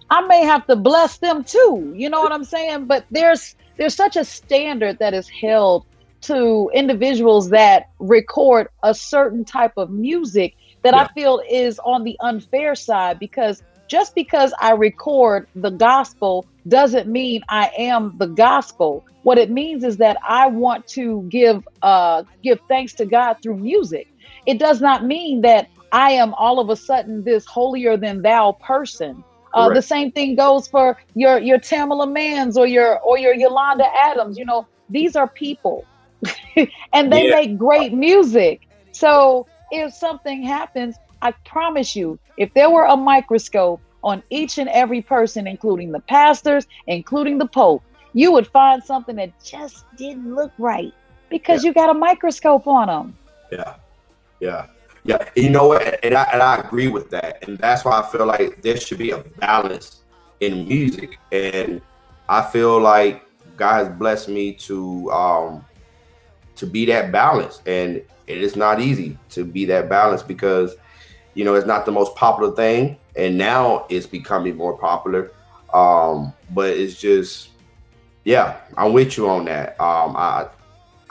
I 0.10 0.22
may 0.27 0.44
have 0.44 0.68
to 0.68 0.75
bless 0.75 1.18
them 1.18 1.44
too 1.44 1.94
you 1.96 2.10
know 2.10 2.22
what 2.22 2.32
I'm 2.32 2.44
saying 2.44 2.86
but 2.86 3.06
there's 3.12 3.56
there's 3.77 3.96
such 3.96 4.16
a 4.16 4.25
standard 4.25 5.00
that 5.00 5.13
is 5.13 5.30
held 5.30 5.86
to 6.22 6.70
individuals 6.74 7.50
that 7.51 7.89
record 8.00 8.68
a 8.84 8.94
certain 8.94 9.46
type 9.46 9.74
of 9.77 9.89
music 9.89 10.56
that 10.84 10.94
yeah. 10.94 11.04
I 11.04 11.13
feel 11.13 11.42
is 11.50 11.80
on 11.80 12.04
the 12.04 12.18
unfair 12.20 12.75
side 12.75 13.20
because 13.20 13.63
just 13.88 14.15
because 14.15 14.53
I 14.60 14.72
record 14.72 15.48
the 15.56 15.70
gospel 15.70 16.46
doesn't 16.67 17.08
mean 17.08 17.41
I 17.50 17.72
am 17.77 18.15
the 18.17 18.27
gospel. 18.27 19.06
What 19.24 19.38
it 19.38 19.50
means 19.50 19.84
is 19.84 19.98
that 19.98 20.17
I 20.27 20.48
want 20.48 20.88
to 20.89 21.24
give 21.29 21.67
uh 21.82 22.24
give 22.44 22.60
thanks 22.67 22.94
to 22.96 23.06
God 23.06 23.38
through 23.41 23.58
music. 23.58 24.08
It 24.46 24.60
does 24.60 24.82
not 24.82 25.06
mean 25.06 25.41
that 25.41 25.70
I 25.91 26.12
am 26.12 26.34
all 26.34 26.60
of 26.60 26.70
a 26.70 26.75
sudden 26.75 27.24
this 27.24 27.46
holier 27.46 27.98
than 27.98 28.22
thou 28.22 28.53
person. 28.62 29.24
Uh, 29.53 29.70
the 29.74 29.82
same 29.82 30.12
thing 30.12 30.36
goes 30.36 30.67
for 30.67 30.98
your 31.15 31.39
your 31.39 31.58
Tamela 31.58 32.08
Manns 32.08 32.58
or 32.58 32.67
your 32.67 33.00
or 33.00 33.17
your 33.17 33.34
Yolanda 33.34 33.86
Adams. 34.03 34.38
You 34.38 34.46
know, 34.46 34.67
these 34.89 35.15
are 35.15 35.27
people 35.27 35.86
and 36.94 37.12
they 37.12 37.27
yeah. 37.27 37.36
make 37.36 37.58
great 37.58 37.94
music. 37.94 38.67
So 38.91 39.48
if 39.72 39.94
something 39.94 40.44
happens, 40.44 40.96
I 41.21 41.31
promise 41.45 41.95
you, 41.95 42.19
if 42.38 42.53
there 42.53 42.69
were 42.69 42.86
a 42.86 42.95
microscope 42.95 43.81
on 44.03 44.24
each 44.29 44.57
and 44.57 44.69
every 44.69 45.01
person, 45.01 45.47
including 45.47 45.91
the 45.91 46.00
pastors, 46.00 46.67
including 46.86 47.38
the 47.38 47.47
Pope, 47.47 47.83
you 48.13 48.31
would 48.31 48.47
find 48.47 48.83
something 48.83 49.15
that 49.17 49.31
just 49.43 49.86
didn't 49.97 50.33
look 50.33 50.51
right 50.57 50.93
because 51.29 51.63
yeah. 51.63 51.69
you 51.69 51.74
got 51.74 51.89
a 51.89 51.93
microscope 51.93 52.67
on 52.67 52.88
them. 52.88 53.17
Yeah. 53.51 53.75
Yeah. 54.39 54.67
Yeah. 55.03 55.29
You 55.36 55.50
know 55.50 55.67
what? 55.67 56.03
And 56.03 56.15
I, 56.15 56.24
and 56.33 56.41
I 56.41 56.57
agree 56.57 56.88
with 56.88 57.09
that. 57.12 57.47
And 57.47 57.57
that's 57.57 57.86
why 57.86 58.00
I 58.00 58.12
feel 58.12 58.25
like 58.25 58.62
there 58.62 58.77
should 58.77 58.97
be 58.97 59.12
a 59.12 59.19
balance 59.19 60.01
in 60.39 60.67
music. 60.67 61.17
And 61.31 61.81
I 62.29 62.41
feel 62.41 62.79
like 62.79 63.24
God 63.55 63.86
has 63.86 63.89
blessed 63.97 64.29
me 64.29 64.53
to 64.53 65.12
um, 65.12 65.65
to 66.55 66.65
be 66.65 66.86
that 66.86 67.12
balance. 67.12 67.62
And 67.65 68.01
it 68.27 68.41
is 68.41 68.55
not 68.55 68.81
easy 68.81 69.17
to 69.29 69.45
be 69.45 69.65
that 69.65 69.89
balance 69.89 70.21
because, 70.21 70.75
you 71.38 71.46
know, 71.46 71.53
it's 71.53 71.67
not 71.67 71.86
the 71.86 71.91
most 71.91 72.15
popular 72.15 72.51
thing. 72.56 72.98
And 73.15 73.38
now 73.38 73.86
it's 73.89 74.08
becoming 74.08 74.58
more 74.58 74.75
popular. 74.75 75.32
Um, 75.72 76.34
but 76.50 76.72
it's 76.72 77.00
just, 77.00 77.50
yeah, 78.24 78.58
I'm 78.75 78.91
with 78.91 79.17
you 79.17 79.29
on 79.29 79.46
that. 79.46 79.79
Um, 79.79 80.17
I, 80.17 80.48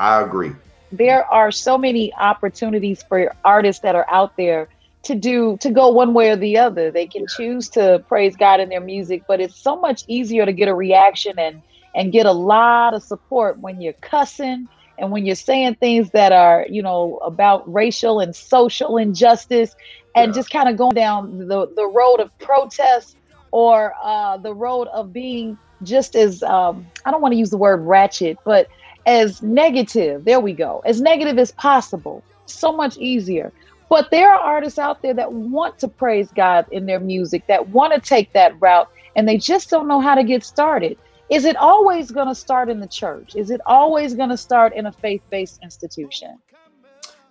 I 0.00 0.20
agree. 0.22 0.50
There 0.90 1.24
are 1.32 1.52
so 1.52 1.78
many 1.78 2.12
opportunities 2.14 3.04
for 3.04 3.32
artists 3.44 3.82
that 3.82 3.94
are 3.94 4.06
out 4.10 4.36
there 4.36 4.68
to 5.04 5.14
do 5.14 5.56
to 5.60 5.70
go 5.70 5.90
one 5.90 6.12
way 6.12 6.30
or 6.30 6.36
the 6.36 6.58
other. 6.58 6.90
They 6.90 7.06
can 7.06 7.26
choose 7.36 7.68
to 7.70 8.04
praise 8.08 8.34
God 8.34 8.58
in 8.58 8.68
their 8.68 8.80
music, 8.80 9.22
but 9.28 9.40
it's 9.40 9.56
so 9.56 9.76
much 9.76 10.02
easier 10.08 10.44
to 10.44 10.52
get 10.52 10.66
a 10.66 10.74
reaction 10.74 11.38
and 11.38 11.62
and 11.94 12.10
get 12.12 12.26
a 12.26 12.32
lot 12.32 12.94
of 12.94 13.02
support 13.04 13.60
when 13.60 13.80
you're 13.80 13.92
cussing 13.94 14.68
and 14.98 15.10
when 15.10 15.26
you're 15.26 15.34
saying 15.34 15.74
things 15.76 16.10
that 16.10 16.32
are 16.32 16.66
you 16.68 16.82
know 16.82 17.18
about 17.18 17.70
racial 17.72 18.20
and 18.20 18.34
social 18.34 18.96
injustice 18.96 19.74
and 20.14 20.30
yeah. 20.30 20.34
just 20.34 20.50
kind 20.50 20.68
of 20.68 20.76
going 20.76 20.94
down 20.94 21.38
the, 21.38 21.66
the 21.76 21.86
road 21.86 22.20
of 22.20 22.36
protest 22.38 23.16
or 23.50 23.94
uh, 24.02 24.36
the 24.38 24.54
road 24.54 24.88
of 24.88 25.12
being 25.12 25.58
just 25.82 26.16
as 26.16 26.42
um, 26.42 26.86
i 27.04 27.10
don't 27.10 27.20
want 27.20 27.32
to 27.32 27.38
use 27.38 27.50
the 27.50 27.56
word 27.56 27.80
ratchet 27.82 28.38
but 28.44 28.68
as 29.06 29.42
negative 29.42 30.24
there 30.24 30.40
we 30.40 30.52
go 30.52 30.82
as 30.84 31.00
negative 31.00 31.38
as 31.38 31.52
possible 31.52 32.22
so 32.46 32.72
much 32.72 32.96
easier 32.98 33.52
but 33.88 34.10
there 34.10 34.32
are 34.32 34.40
artists 34.40 34.80
out 34.80 35.00
there 35.02 35.14
that 35.14 35.32
want 35.32 35.78
to 35.78 35.88
praise 35.88 36.30
god 36.32 36.66
in 36.70 36.86
their 36.86 37.00
music 37.00 37.46
that 37.46 37.68
want 37.68 37.92
to 37.92 38.00
take 38.00 38.32
that 38.32 38.58
route 38.60 38.88
and 39.14 39.28
they 39.28 39.36
just 39.36 39.70
don't 39.70 39.88
know 39.88 40.00
how 40.00 40.14
to 40.14 40.24
get 40.24 40.42
started 40.44 40.96
is 41.28 41.44
it 41.44 41.56
always 41.56 42.10
going 42.10 42.28
to 42.28 42.34
start 42.34 42.68
in 42.68 42.80
the 42.80 42.86
church? 42.86 43.34
Is 43.34 43.50
it 43.50 43.60
always 43.66 44.14
going 44.14 44.28
to 44.30 44.36
start 44.36 44.74
in 44.74 44.86
a 44.86 44.92
faith 44.92 45.22
based 45.30 45.60
institution? 45.62 46.38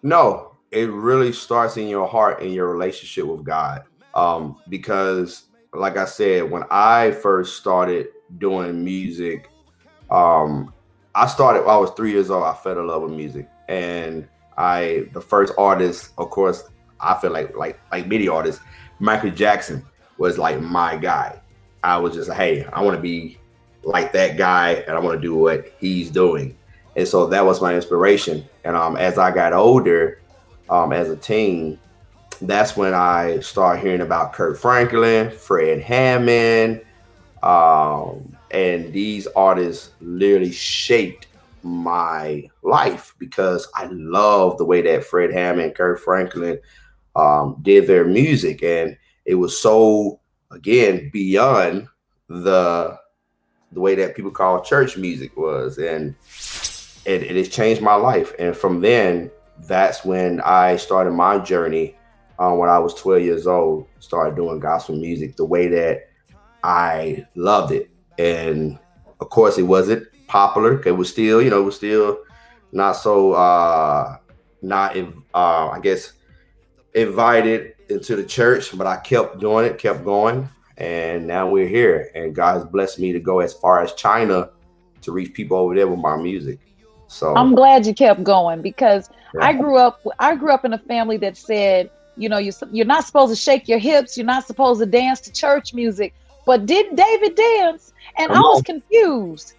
No, 0.04 0.56
it 0.72 0.90
really 0.90 1.32
starts 1.32 1.78
in 1.78 1.88
your 1.88 2.08
heart 2.08 2.42
and 2.42 2.54
your 2.54 2.70
relationship 2.70 3.26
with 3.26 3.44
God. 3.44 3.84
Um, 4.14 4.58
because, 4.70 5.46
like 5.74 5.98
I 5.98 6.06
said, 6.06 6.50
when 6.50 6.64
I 6.70 7.12
first 7.12 7.58
started 7.58 8.08
doing 8.38 8.84
music, 8.84 9.50
um, 10.10 10.74
I 11.14 11.28
started, 11.28 11.66
I 11.66 11.78
was 11.78 11.92
three 11.92 12.12
years 12.12 12.30
old. 12.30 12.44
I 12.44 12.54
fell 12.54 12.78
in 12.78 12.88
love 12.88 13.04
with 13.04 13.12
music. 13.12 13.50
And 13.68 14.28
I, 14.58 15.08
the 15.14 15.22
first 15.22 15.54
artist, 15.58 16.12
of 16.18 16.30
course, 16.30 16.64
I 17.00 17.18
feel 17.20 17.32
like, 17.32 17.56
like, 17.56 17.80
like 17.92 18.08
many 18.08 18.28
artists, 18.28 18.62
Michael 19.00 19.32
Jackson 19.32 19.86
was 20.18 20.38
like 20.38 20.62
my 20.62 20.98
guy. 20.98 21.42
I 21.84 21.98
was 21.98 22.14
just, 22.14 22.30
like, 22.30 22.38
hey, 22.38 22.66
I 22.74 22.82
want 22.82 22.96
to 22.96 23.02
be 23.02 23.38
like 23.86 24.12
that 24.14 24.36
guy 24.36 24.84
and 24.88 24.98
I 24.98 25.00
want 25.00 25.22
to 25.22 25.28
do 25.28 25.36
what 25.36 25.72
he's 25.80 26.10
doing. 26.10 26.58
And 26.96 27.08
so 27.08 27.28
that 27.28 27.46
was 27.46 27.62
my 27.62 27.76
inspiration. 27.76 28.44
And 28.64 28.76
um, 28.76 28.98
as 28.98 29.18
I 29.18 29.32
got 29.32 29.54
older, 29.54 30.22
um, 30.70 30.92
as 30.92 31.10
a 31.10 31.16
teen, 31.16 31.80
that's 32.42 32.76
when 32.76 32.94
I 32.94 33.40
started 33.40 33.82
hearing 33.82 34.02
about 34.02 34.34
Kirk 34.34 34.58
Franklin, 34.58 35.32
Fred 35.32 35.82
Hammond, 35.82 36.82
um, 37.44 38.36
and 38.52 38.92
these 38.92 39.28
artists 39.28 39.92
literally 40.02 40.52
shaped 40.52 41.28
my 41.62 42.48
life 42.64 43.14
because 43.20 43.68
I 43.76 43.86
love 43.92 44.58
the 44.58 44.66
way 44.66 44.82
that 44.82 45.06
Fred 45.06 45.32
Hammond, 45.32 45.76
Kirk 45.76 46.00
Franklin, 46.00 46.60
um, 47.16 47.58
did 47.62 47.88
their 47.88 48.06
music, 48.06 48.64
and 48.64 48.98
it 49.26 49.36
was 49.36 49.60
so 49.60 50.20
again 50.52 51.10
beyond 51.14 51.88
the 52.28 52.98
the 53.76 53.82
way 53.82 53.94
that 53.94 54.16
people 54.16 54.32
call 54.32 54.62
church 54.62 54.98
music 54.98 55.36
was, 55.38 55.78
and 55.78 56.16
it, 57.06 57.22
it 57.24 57.36
has 57.36 57.50
changed 57.50 57.82
my 57.82 57.94
life. 57.94 58.34
And 58.40 58.56
from 58.56 58.82
then, 58.82 59.30
that's 59.68 60.04
when 60.04 60.42
I 60.42 60.78
started 60.78 61.12
my 61.12 61.38
journey. 61.38 61.96
Um, 62.40 62.58
when 62.58 62.70
I 62.70 62.80
was 62.80 62.94
12 62.96 63.22
years 63.22 63.48
old, 63.48 63.88
started 64.00 64.36
doing 64.36 64.60
gospel 64.60 64.96
music 64.96 65.36
the 65.36 65.46
way 65.46 65.68
that 65.68 66.10
I 66.64 67.26
loved 67.36 67.72
it, 67.72 67.92
and 68.18 68.80
of 69.20 69.30
course, 69.30 69.58
it 69.58 69.64
wasn't 69.64 70.08
popular. 70.28 70.82
It 70.86 70.92
was 70.94 71.10
still, 71.10 71.42
you 71.42 71.50
know, 71.50 71.62
it 71.62 71.66
was 71.66 71.76
still 71.76 72.20
not 72.72 72.94
so 72.94 73.34
uh 73.34 74.18
not 74.62 74.98
uh 74.98 75.70
I 75.70 75.80
guess 75.82 76.14
invited 76.94 77.76
into 77.90 78.16
the 78.16 78.24
church, 78.24 78.76
but 78.78 78.88
I 78.88 78.98
kept 78.98 79.40
doing 79.40 79.66
it, 79.66 79.78
kept 79.78 80.04
going, 80.04 80.50
and 80.78 81.26
now 81.26 81.50
we're 81.50 81.68
here. 81.68 82.12
And 82.16 82.36
God 82.36 82.56
has 82.56 82.66
blessed 82.66 83.00
me 83.00 83.12
to 83.14 83.20
go 83.20 83.40
as 83.40 83.54
far 83.54 83.82
as 83.82 83.94
China 83.94 84.50
to 85.02 85.12
reach 85.12 85.34
people 85.34 85.58
over 85.58 85.76
there 85.76 85.88
with 85.88 86.00
my 86.00 86.18
music. 86.18 86.60
So 87.08 87.36
I'm 87.36 87.56
glad 87.56 87.86
you 87.86 87.94
kept 87.94 88.24
going 88.24 88.62
because 88.62 89.10
yeah. 89.34 89.46
I 89.46 89.54
grew 89.54 89.78
up 89.78 90.02
I 90.20 90.36
grew 90.36 90.52
up 90.52 90.66
in 90.66 90.74
a 90.74 90.80
family 90.80 91.18
that 91.18 91.38
said, 91.38 91.90
you 92.18 92.30
know, 92.30 92.38
you 92.38 92.52
you're 92.72 92.86
not 92.86 93.06
supposed 93.06 93.32
to 93.32 93.36
shake 93.40 93.68
your 93.68 93.80
hips, 93.80 94.18
you're 94.18 94.26
not 94.26 94.46
supposed 94.46 94.80
to 94.80 94.86
dance 94.86 95.22
to 95.22 95.32
church 95.32 95.74
music. 95.74 96.14
But 96.46 96.66
did 96.66 96.96
David 96.96 97.36
dance? 97.36 97.94
And 98.18 98.28
Come 98.28 98.38
I 98.38 98.42
was 98.42 98.58
on. 98.58 98.64
confused. 98.64 99.54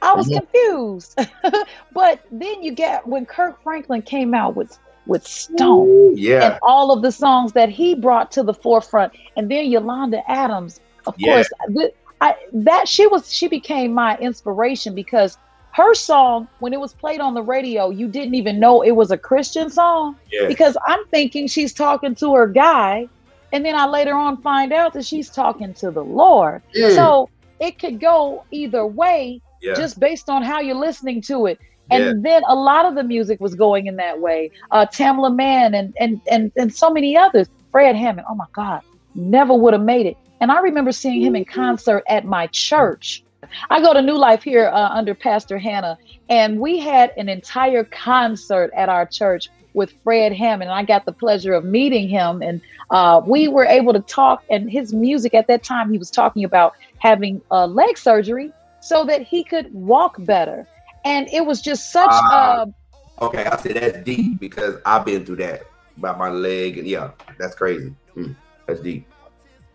I 0.00 0.14
was 0.14 0.28
confused. 0.28 1.16
but 1.92 2.24
then 2.32 2.62
you 2.62 2.72
get 2.72 3.06
when 3.06 3.24
Kirk 3.24 3.62
Franklin 3.62 4.02
came 4.02 4.34
out 4.34 4.56
with 4.56 4.76
with 5.06 5.26
Stomp 5.26 5.88
yeah. 6.14 6.44
and 6.44 6.58
all 6.62 6.92
of 6.92 7.02
the 7.02 7.12
songs 7.12 7.52
that 7.52 7.68
he 7.68 7.94
brought 7.94 8.30
to 8.32 8.42
the 8.42 8.54
forefront, 8.54 9.12
and 9.36 9.50
then 9.50 9.66
Yolanda 9.66 10.22
Adams, 10.30 10.80
of 11.06 11.14
yeah. 11.18 11.34
course, 11.34 11.48
th- 11.76 11.94
I, 12.20 12.36
that 12.52 12.86
she 12.86 13.06
was 13.06 13.32
she 13.32 13.48
became 13.48 13.92
my 13.92 14.16
inspiration 14.18 14.94
because 14.94 15.38
her 15.72 15.94
song 15.94 16.46
when 16.60 16.72
it 16.72 16.78
was 16.78 16.92
played 16.92 17.20
on 17.20 17.34
the 17.34 17.42
radio, 17.42 17.90
you 17.90 18.06
didn't 18.06 18.34
even 18.34 18.60
know 18.60 18.82
it 18.82 18.92
was 18.92 19.10
a 19.10 19.18
Christian 19.18 19.70
song 19.70 20.16
yeah. 20.30 20.46
because 20.46 20.76
I'm 20.86 21.04
thinking 21.06 21.48
she's 21.48 21.72
talking 21.72 22.14
to 22.16 22.34
her 22.34 22.46
guy, 22.46 23.08
and 23.52 23.64
then 23.64 23.74
I 23.74 23.86
later 23.86 24.14
on 24.14 24.40
find 24.42 24.72
out 24.72 24.92
that 24.92 25.04
she's 25.04 25.30
talking 25.30 25.74
to 25.74 25.90
the 25.90 26.04
Lord. 26.04 26.62
Mm. 26.76 26.94
So 26.94 27.28
it 27.58 27.78
could 27.78 28.00
go 28.00 28.44
either 28.50 28.86
way 28.86 29.40
yeah. 29.62 29.74
just 29.74 29.98
based 29.98 30.28
on 30.28 30.42
how 30.42 30.60
you're 30.60 30.76
listening 30.76 31.22
to 31.22 31.46
it. 31.46 31.58
And 31.92 32.04
yeah. 32.04 32.30
then 32.30 32.42
a 32.48 32.54
lot 32.54 32.86
of 32.86 32.94
the 32.94 33.02
music 33.04 33.40
was 33.40 33.54
going 33.54 33.86
in 33.86 33.96
that 33.96 34.20
way. 34.20 34.50
Uh, 34.70 34.86
Tamela 34.86 35.34
Mann 35.34 35.74
and, 35.74 35.94
and 36.00 36.20
and 36.30 36.50
and 36.56 36.74
so 36.74 36.90
many 36.90 37.16
others. 37.16 37.48
Fred 37.70 37.96
Hammond. 37.96 38.26
Oh 38.28 38.34
my 38.34 38.46
God, 38.52 38.82
never 39.14 39.54
would 39.54 39.72
have 39.72 39.82
made 39.82 40.06
it. 40.06 40.16
And 40.40 40.50
I 40.50 40.60
remember 40.60 40.92
seeing 40.92 41.22
him 41.22 41.36
in 41.36 41.44
concert 41.44 42.02
at 42.08 42.24
my 42.24 42.48
church. 42.48 43.22
I 43.70 43.80
go 43.80 43.92
to 43.92 44.02
New 44.02 44.16
Life 44.16 44.42
here 44.42 44.68
uh, 44.68 44.88
under 44.90 45.14
Pastor 45.14 45.58
Hannah, 45.58 45.98
and 46.28 46.60
we 46.60 46.78
had 46.78 47.12
an 47.16 47.28
entire 47.28 47.84
concert 47.84 48.70
at 48.74 48.88
our 48.88 49.06
church 49.06 49.50
with 49.74 49.92
Fred 50.04 50.32
Hammond. 50.32 50.70
And 50.70 50.78
I 50.78 50.84
got 50.84 51.04
the 51.04 51.12
pleasure 51.12 51.54
of 51.54 51.64
meeting 51.64 52.08
him, 52.08 52.42
and 52.42 52.60
uh, 52.90 53.22
we 53.26 53.48
were 53.48 53.64
able 53.64 53.92
to 53.92 54.00
talk. 54.00 54.44
And 54.50 54.70
his 54.70 54.92
music 54.92 55.34
at 55.34 55.46
that 55.48 55.62
time, 55.62 55.90
he 55.90 55.98
was 55.98 56.10
talking 56.10 56.44
about 56.44 56.74
having 56.98 57.40
uh, 57.50 57.66
leg 57.66 57.96
surgery 57.96 58.52
so 58.80 59.04
that 59.04 59.22
he 59.22 59.44
could 59.44 59.72
walk 59.72 60.16
better. 60.24 60.66
And 61.04 61.28
it 61.32 61.44
was 61.44 61.60
just 61.60 61.92
such 61.92 62.10
uh, 62.10 62.66
a. 62.66 63.24
Okay, 63.24 63.44
I 63.44 63.56
said 63.56 63.76
that's 63.76 64.04
deep 64.04 64.40
because 64.40 64.76
I've 64.86 65.04
been 65.04 65.24
through 65.24 65.36
that 65.36 65.66
about 65.96 66.18
my 66.18 66.28
leg, 66.28 66.78
and 66.78 66.86
yeah, 66.86 67.10
that's 67.38 67.54
crazy. 67.54 67.94
Mm, 68.16 68.36
that's 68.66 68.80
deep. 68.80 69.06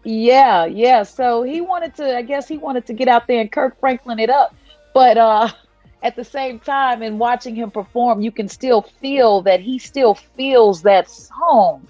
Yeah, 0.04 0.66
yeah. 0.66 1.04
So 1.04 1.44
he 1.44 1.62
wanted 1.62 1.96
to, 1.96 2.16
I 2.16 2.22
guess 2.22 2.48
he 2.48 2.58
wanted 2.58 2.86
to 2.88 2.94
get 2.94 3.08
out 3.08 3.28
there 3.28 3.42
and 3.42 3.52
Kirk 3.52 3.80
Franklin 3.80 4.20
it 4.20 4.30
up, 4.30 4.56
but 4.94 5.18
uh 5.18 5.50
at 6.04 6.16
the 6.16 6.24
same 6.24 6.60
time, 6.60 7.02
in 7.02 7.18
watching 7.18 7.56
him 7.56 7.72
perform, 7.72 8.22
you 8.22 8.32
can 8.32 8.48
still 8.48 8.82
feel 8.82 9.42
that 9.42 9.60
he 9.60 9.80
still 9.80 10.13
feels 10.13 10.84
that 10.84 11.10
song. 11.10 11.88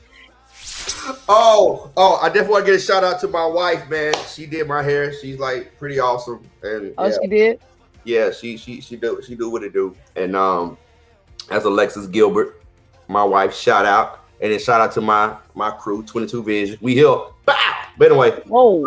Oh, 1.30 1.92
oh! 1.98 2.20
I 2.22 2.28
definitely 2.28 2.52
want 2.52 2.66
to 2.66 2.72
get 2.72 2.82
a 2.82 2.84
shout 2.84 3.04
out 3.04 3.20
to 3.22 3.28
my 3.28 3.46
wife, 3.46 3.90
man. 3.90 4.14
She 4.28 4.46
did 4.46 4.68
my 4.68 4.82
hair. 4.82 5.14
She's 5.14 5.38
like 5.40 5.78
pretty 5.78 6.00
awesome. 6.00 6.50
And 6.64 6.94
oh, 6.98 7.08
yeah. 7.08 7.18
she 7.22 7.28
did. 7.28 7.60
Yeah, 8.08 8.32
she 8.32 8.56
she 8.56 8.80
she 8.80 8.96
do 8.96 9.22
she 9.22 9.36
do 9.36 9.50
what 9.50 9.64
it 9.64 9.74
do. 9.74 9.94
And 10.16 10.34
um, 10.34 10.78
as 11.50 11.66
Alexis 11.66 12.08
Gilbert, 12.08 12.64
my 13.10 13.22
wife, 13.22 13.54
shout 13.54 13.86
out, 13.86 14.24
and 14.40 14.50
then 14.50 14.60
shout 14.60 14.80
out 14.80 14.94
to 14.94 15.02
my 15.02 15.36
my 15.56 15.72
crew, 15.72 16.04
Twenty 16.04 16.26
Two 16.26 16.42
Vision. 16.42 16.78
We 16.80 16.94
here. 16.94 17.18
Bow. 17.46 17.74
But 17.98 18.12
anyway. 18.12 18.42
Whoa, 18.46 18.82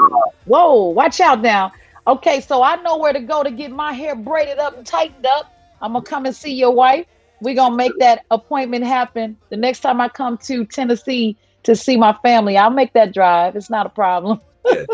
whoa! 0.47 0.89
Watch 0.89 1.21
out 1.21 1.43
now. 1.43 1.71
Okay, 2.07 2.41
so 2.41 2.63
I 2.63 2.77
know 2.77 2.97
where 2.97 3.13
to 3.13 3.21
go 3.21 3.43
to 3.43 3.51
get 3.51 3.71
my 3.71 3.93
hair 3.93 4.17
braided 4.17 4.59
up 4.59 4.79
and 4.79 4.87
tightened 4.87 5.27
up. 5.27 5.53
I'm 5.83 5.93
gonna 5.93 6.03
come 6.03 6.25
and 6.25 6.35
see 6.35 6.55
your 6.55 6.71
wife. 6.71 7.05
We're 7.43 7.55
gonna 7.55 7.77
make 7.77 7.93
that 7.99 8.25
appointment 8.31 8.87
happen. 8.87 9.37
The 9.51 9.57
next 9.59 9.81
time 9.81 10.01
I 10.01 10.09
come 10.09 10.39
to 10.39 10.65
Tennessee 10.65 11.37
to 11.65 11.77
see 11.77 11.99
my 11.99 12.17
family. 12.23 12.57
I'll 12.57 12.71
make 12.71 12.95
that 12.95 13.13
drive. 13.13 13.55
It's 13.55 13.69
not 13.69 13.85
a 13.85 13.91
problem. 13.91 14.41
yeah, 14.65 14.87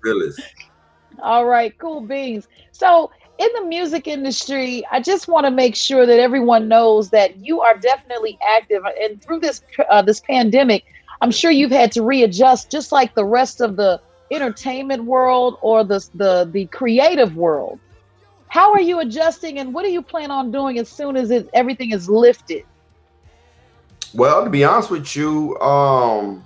really. 0.00 0.30
All 1.22 1.46
right, 1.46 1.76
cool 1.78 2.00
beans. 2.00 2.48
So, 2.72 3.10
in 3.38 3.48
the 3.54 3.64
music 3.66 4.06
industry, 4.06 4.84
I 4.90 5.00
just 5.00 5.28
want 5.28 5.44
to 5.46 5.50
make 5.50 5.76
sure 5.76 6.06
that 6.06 6.18
everyone 6.18 6.68
knows 6.68 7.10
that 7.10 7.36
you 7.36 7.60
are 7.60 7.76
definitely 7.76 8.38
active. 8.46 8.82
And 9.00 9.22
through 9.22 9.40
this 9.40 9.62
uh, 9.90 10.02
this 10.02 10.20
pandemic, 10.20 10.84
I'm 11.20 11.30
sure 11.30 11.50
you've 11.50 11.70
had 11.70 11.92
to 11.92 12.02
readjust, 12.02 12.70
just 12.70 12.92
like 12.92 13.14
the 13.14 13.24
rest 13.24 13.60
of 13.60 13.76
the 13.76 14.00
entertainment 14.30 15.04
world 15.04 15.58
or 15.60 15.84
the 15.84 16.06
the 16.14 16.48
the 16.50 16.66
creative 16.66 17.36
world. 17.36 17.78
How 18.48 18.72
are 18.72 18.80
you 18.80 19.00
adjusting, 19.00 19.58
and 19.58 19.74
what 19.74 19.84
do 19.84 19.90
you 19.90 20.02
plan 20.02 20.30
on 20.30 20.50
doing 20.50 20.78
as 20.78 20.88
soon 20.88 21.16
as 21.16 21.30
it, 21.30 21.50
everything 21.52 21.90
is 21.92 22.08
lifted? 22.08 22.64
Well, 24.14 24.44
to 24.44 24.50
be 24.50 24.64
honest 24.64 24.90
with 24.90 25.14
you, 25.14 25.58
um, 25.58 26.44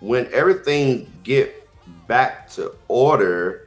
when 0.00 0.28
everything 0.32 1.12
get 1.24 1.68
back 2.06 2.48
to 2.50 2.74
order, 2.88 3.61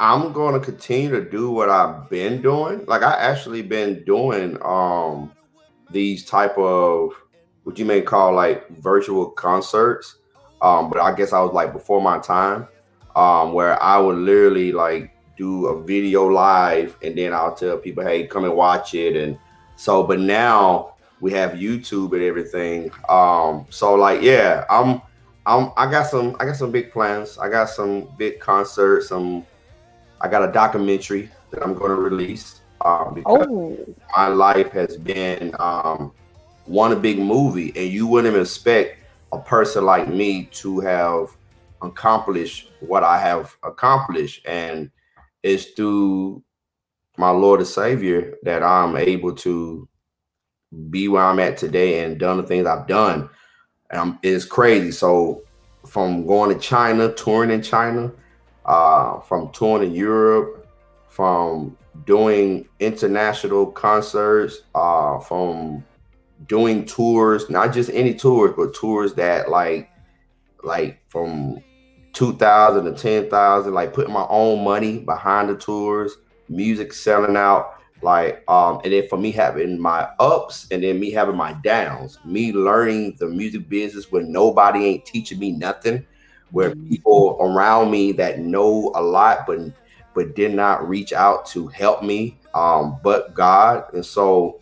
I'm 0.00 0.32
going 0.32 0.54
to 0.54 0.60
continue 0.60 1.10
to 1.10 1.28
do 1.28 1.50
what 1.50 1.68
I've 1.70 2.10
been 2.10 2.42
doing. 2.42 2.84
Like 2.86 3.02
I 3.02 3.14
actually 3.14 3.62
been 3.62 4.04
doing 4.04 4.58
um 4.62 5.32
these 5.90 6.24
type 6.24 6.56
of 6.58 7.12
what 7.62 7.78
you 7.78 7.84
may 7.84 8.00
call 8.00 8.34
like 8.34 8.68
virtual 8.70 9.30
concerts. 9.30 10.16
Um, 10.60 10.90
but 10.90 11.00
I 11.00 11.14
guess 11.14 11.32
I 11.32 11.40
was 11.40 11.52
like 11.52 11.72
before 11.72 12.00
my 12.00 12.18
time, 12.18 12.68
um, 13.16 13.52
where 13.52 13.80
I 13.82 13.98
would 13.98 14.16
literally 14.16 14.72
like 14.72 15.14
do 15.36 15.66
a 15.66 15.82
video 15.82 16.26
live 16.26 16.96
and 17.02 17.16
then 17.16 17.32
I'll 17.34 17.54
tell 17.54 17.76
people, 17.78 18.04
hey, 18.04 18.26
come 18.26 18.44
and 18.44 18.54
watch 18.54 18.94
it. 18.94 19.16
And 19.16 19.38
so, 19.76 20.02
but 20.02 20.20
now 20.20 20.94
we 21.20 21.32
have 21.32 21.52
YouTube 21.52 22.12
and 22.12 22.22
everything. 22.22 22.90
Um, 23.08 23.66
so 23.70 23.94
like, 23.94 24.22
yeah, 24.22 24.64
I'm, 24.70 25.02
I'm, 25.46 25.72
I 25.76 25.90
got 25.90 26.06
some, 26.06 26.36
I 26.40 26.46
got 26.46 26.56
some 26.56 26.70
big 26.70 26.92
plans. 26.92 27.38
I 27.38 27.48
got 27.48 27.68
some 27.68 28.08
big 28.16 28.40
concerts. 28.40 29.08
Some, 29.08 29.44
I 30.20 30.28
got 30.28 30.48
a 30.48 30.52
documentary 30.52 31.30
that 31.50 31.62
I'm 31.62 31.74
going 31.74 31.90
to 31.90 31.96
release. 31.96 32.60
Um, 32.84 33.14
because 33.14 33.46
oh. 33.48 33.94
my 34.14 34.28
life 34.28 34.70
has 34.72 34.96
been 34.96 35.54
um, 35.58 36.12
one 36.66 37.00
big 37.00 37.18
movie, 37.18 37.72
and 37.76 37.90
you 37.90 38.06
wouldn't 38.06 38.36
expect 38.36 38.98
a 39.32 39.38
person 39.38 39.84
like 39.84 40.08
me 40.08 40.44
to 40.52 40.80
have 40.80 41.28
accomplished 41.82 42.70
what 42.80 43.02
I 43.02 43.18
have 43.18 43.56
accomplished, 43.62 44.46
and 44.46 44.90
it's 45.42 45.66
through 45.70 46.42
my 47.16 47.30
Lord 47.30 47.60
and 47.60 47.68
Savior 47.68 48.34
that 48.42 48.62
I'm 48.62 48.96
able 48.96 49.34
to 49.36 49.88
be 50.90 51.08
where 51.08 51.22
I'm 51.22 51.38
at 51.38 51.56
today 51.56 52.04
and 52.04 52.18
done 52.18 52.38
the 52.38 52.42
things 52.42 52.66
I've 52.66 52.86
done. 52.86 53.28
Um, 53.92 54.18
it's 54.22 54.44
crazy. 54.44 54.90
So 54.90 55.42
from 55.86 56.26
going 56.26 56.52
to 56.52 56.60
China, 56.60 57.12
touring 57.12 57.50
in 57.50 57.62
China, 57.62 58.10
uh, 58.64 59.20
from 59.20 59.50
touring 59.52 59.90
in 59.90 59.94
Europe, 59.94 60.68
from 61.08 61.76
doing 62.06 62.68
international 62.80 63.66
concerts, 63.66 64.62
uh, 64.74 65.18
from 65.20 65.84
doing 66.46 66.84
tours, 66.84 67.48
not 67.48 67.72
just 67.72 67.90
any 67.90 68.14
tours, 68.14 68.54
but 68.56 68.74
tours 68.74 69.14
that 69.14 69.48
like, 69.48 69.90
like 70.62 71.00
from 71.08 71.58
2000 72.14 72.84
to 72.84 72.92
10,000, 72.92 73.74
like 73.74 73.92
putting 73.92 74.12
my 74.12 74.26
own 74.28 74.64
money 74.64 74.98
behind 74.98 75.48
the 75.48 75.56
tours, 75.56 76.16
music 76.48 76.92
selling 76.92 77.36
out 77.36 77.74
like, 78.04 78.44
um, 78.50 78.80
and 78.84 78.92
then 78.92 79.08
for 79.08 79.16
me 79.16 79.32
having 79.32 79.80
my 79.80 80.06
ups 80.20 80.66
and 80.70 80.84
then 80.84 81.00
me 81.00 81.10
having 81.10 81.36
my 81.36 81.54
downs, 81.64 82.18
me 82.24 82.52
learning 82.52 83.16
the 83.18 83.26
music 83.26 83.66
business 83.68 84.12
when 84.12 84.30
nobody 84.30 84.84
ain't 84.84 85.06
teaching 85.06 85.38
me 85.38 85.52
nothing, 85.52 86.04
where 86.54 86.70
mm-hmm. 86.70 86.88
people 86.88 87.36
around 87.40 87.90
me 87.90 88.12
that 88.12 88.38
know 88.38 88.92
a 88.94 89.02
lot 89.02 89.44
but 89.44 89.58
but 90.14 90.36
did 90.36 90.54
not 90.54 90.88
reach 90.88 91.12
out 91.12 91.44
to 91.44 91.66
help 91.66 92.04
me, 92.04 92.38
um, 92.54 92.96
but 93.02 93.34
God. 93.34 93.92
And 93.92 94.06
so 94.06 94.60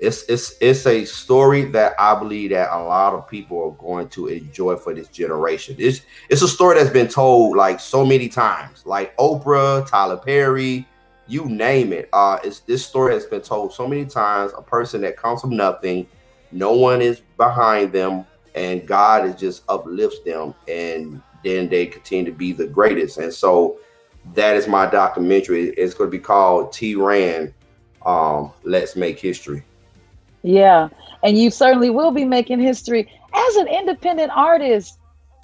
it's 0.00 0.22
it's 0.30 0.54
it's 0.62 0.86
a 0.86 1.04
story 1.04 1.66
that 1.66 1.94
I 1.98 2.18
believe 2.18 2.50
that 2.50 2.70
a 2.72 2.82
lot 2.82 3.12
of 3.12 3.28
people 3.28 3.62
are 3.62 3.82
going 3.82 4.08
to 4.10 4.28
enjoy 4.28 4.76
for 4.76 4.94
this 4.94 5.08
generation. 5.08 5.76
It's 5.78 6.00
it's 6.30 6.40
a 6.40 6.48
story 6.48 6.78
that's 6.78 6.90
been 6.90 7.08
told 7.08 7.54
like 7.54 7.80
so 7.80 8.04
many 8.04 8.30
times, 8.30 8.86
like 8.86 9.14
Oprah, 9.18 9.86
Tyler 9.86 10.16
Perry, 10.16 10.88
you 11.26 11.44
name 11.44 11.92
it. 11.92 12.08
Uh, 12.14 12.38
it's 12.44 12.60
this 12.60 12.84
story 12.84 13.12
has 13.12 13.26
been 13.26 13.42
told 13.42 13.74
so 13.74 13.86
many 13.86 14.06
times. 14.06 14.52
A 14.56 14.62
person 14.62 15.02
that 15.02 15.18
comes 15.18 15.42
from 15.42 15.54
nothing, 15.54 16.06
no 16.50 16.72
one 16.72 17.02
is 17.02 17.20
behind 17.36 17.92
them, 17.92 18.24
and 18.54 18.86
God 18.86 19.26
is 19.26 19.34
just 19.34 19.62
uplifts 19.68 20.20
them, 20.20 20.54
and 20.66 21.20
then 21.44 21.68
they 21.68 21.86
continue 21.86 22.24
to 22.24 22.36
be 22.36 22.52
the 22.52 22.66
greatest. 22.66 23.18
And 23.18 23.32
so 23.32 23.78
that 24.34 24.56
is 24.56 24.66
my 24.66 24.86
documentary. 24.86 25.70
It's 25.70 25.94
going 25.94 26.10
to 26.10 26.16
be 26.16 26.22
called 26.22 26.72
T 26.72 26.94
Rand. 26.94 27.52
Um, 28.04 28.52
Let's 28.62 28.96
make 28.96 29.18
history. 29.18 29.62
Yeah, 30.42 30.88
and 31.24 31.36
you 31.36 31.50
certainly 31.50 31.90
will 31.90 32.12
be 32.12 32.24
making 32.24 32.60
history 32.60 33.10
as 33.34 33.56
an 33.56 33.66
independent 33.68 34.30
artist. 34.34 34.98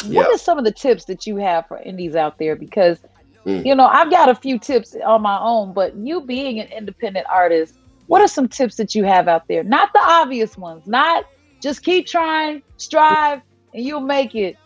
What 0.07 0.29
are 0.29 0.39
some 0.39 0.59
of 0.59 0.65
the 0.65 0.73
tips 0.73 1.05
that 1.07 1.27
you 1.27 1.37
have 1.37 1.67
for 1.67 1.79
indies 1.79 2.17
out 2.17 2.39
there? 2.39 2.57
Because 2.57 3.01
mm. 3.45 3.65
you 3.65 3.75
know, 3.75 3.87
I've 3.87 4.11
got 4.11 4.29
a 4.29 4.35
few 4.35 4.59
tips 4.59 4.97
on 5.05 5.23
my 5.23 5.39
own, 5.41 5.73
but 5.73 5.97
you 5.97 6.21
being 6.21 6.61
an 6.61 6.69
independent 6.69 7.27
artist, 7.29 7.75
what 8.07 8.21
are 8.21 8.29
some 8.29 8.49
tips 8.49 8.77
that 8.77 8.95
you 8.95 9.05
have 9.05 9.29
out 9.29 9.49
there? 9.49 9.65
Not 9.65 9.93
the 9.93 10.01
obvious 10.01 10.57
ones, 10.57 10.87
not 10.87 11.25
just 11.61 11.83
keep 11.83 12.07
trying, 12.07 12.63
strive, 12.77 13.41
and 13.75 13.85
you'll 13.85 14.01
make 14.01 14.35
it. 14.35 14.57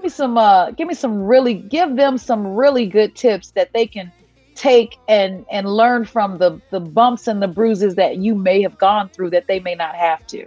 Give 0.00 0.04
me 0.04 0.08
some 0.08 0.38
uh 0.38 0.70
give 0.70 0.88
me 0.88 0.94
some 0.94 1.22
really 1.22 1.52
give 1.52 1.94
them 1.94 2.16
some 2.16 2.54
really 2.54 2.86
good 2.86 3.14
tips 3.14 3.50
that 3.50 3.74
they 3.74 3.86
can 3.86 4.10
take 4.54 4.96
and 5.08 5.44
and 5.52 5.68
learn 5.68 6.06
from 6.06 6.38
the 6.38 6.58
the 6.70 6.80
bumps 6.80 7.28
and 7.28 7.42
the 7.42 7.46
bruises 7.46 7.96
that 7.96 8.16
you 8.16 8.34
may 8.34 8.62
have 8.62 8.78
gone 8.78 9.10
through 9.10 9.28
that 9.28 9.46
they 9.46 9.60
may 9.60 9.74
not 9.74 9.94
have 9.94 10.26
to. 10.28 10.46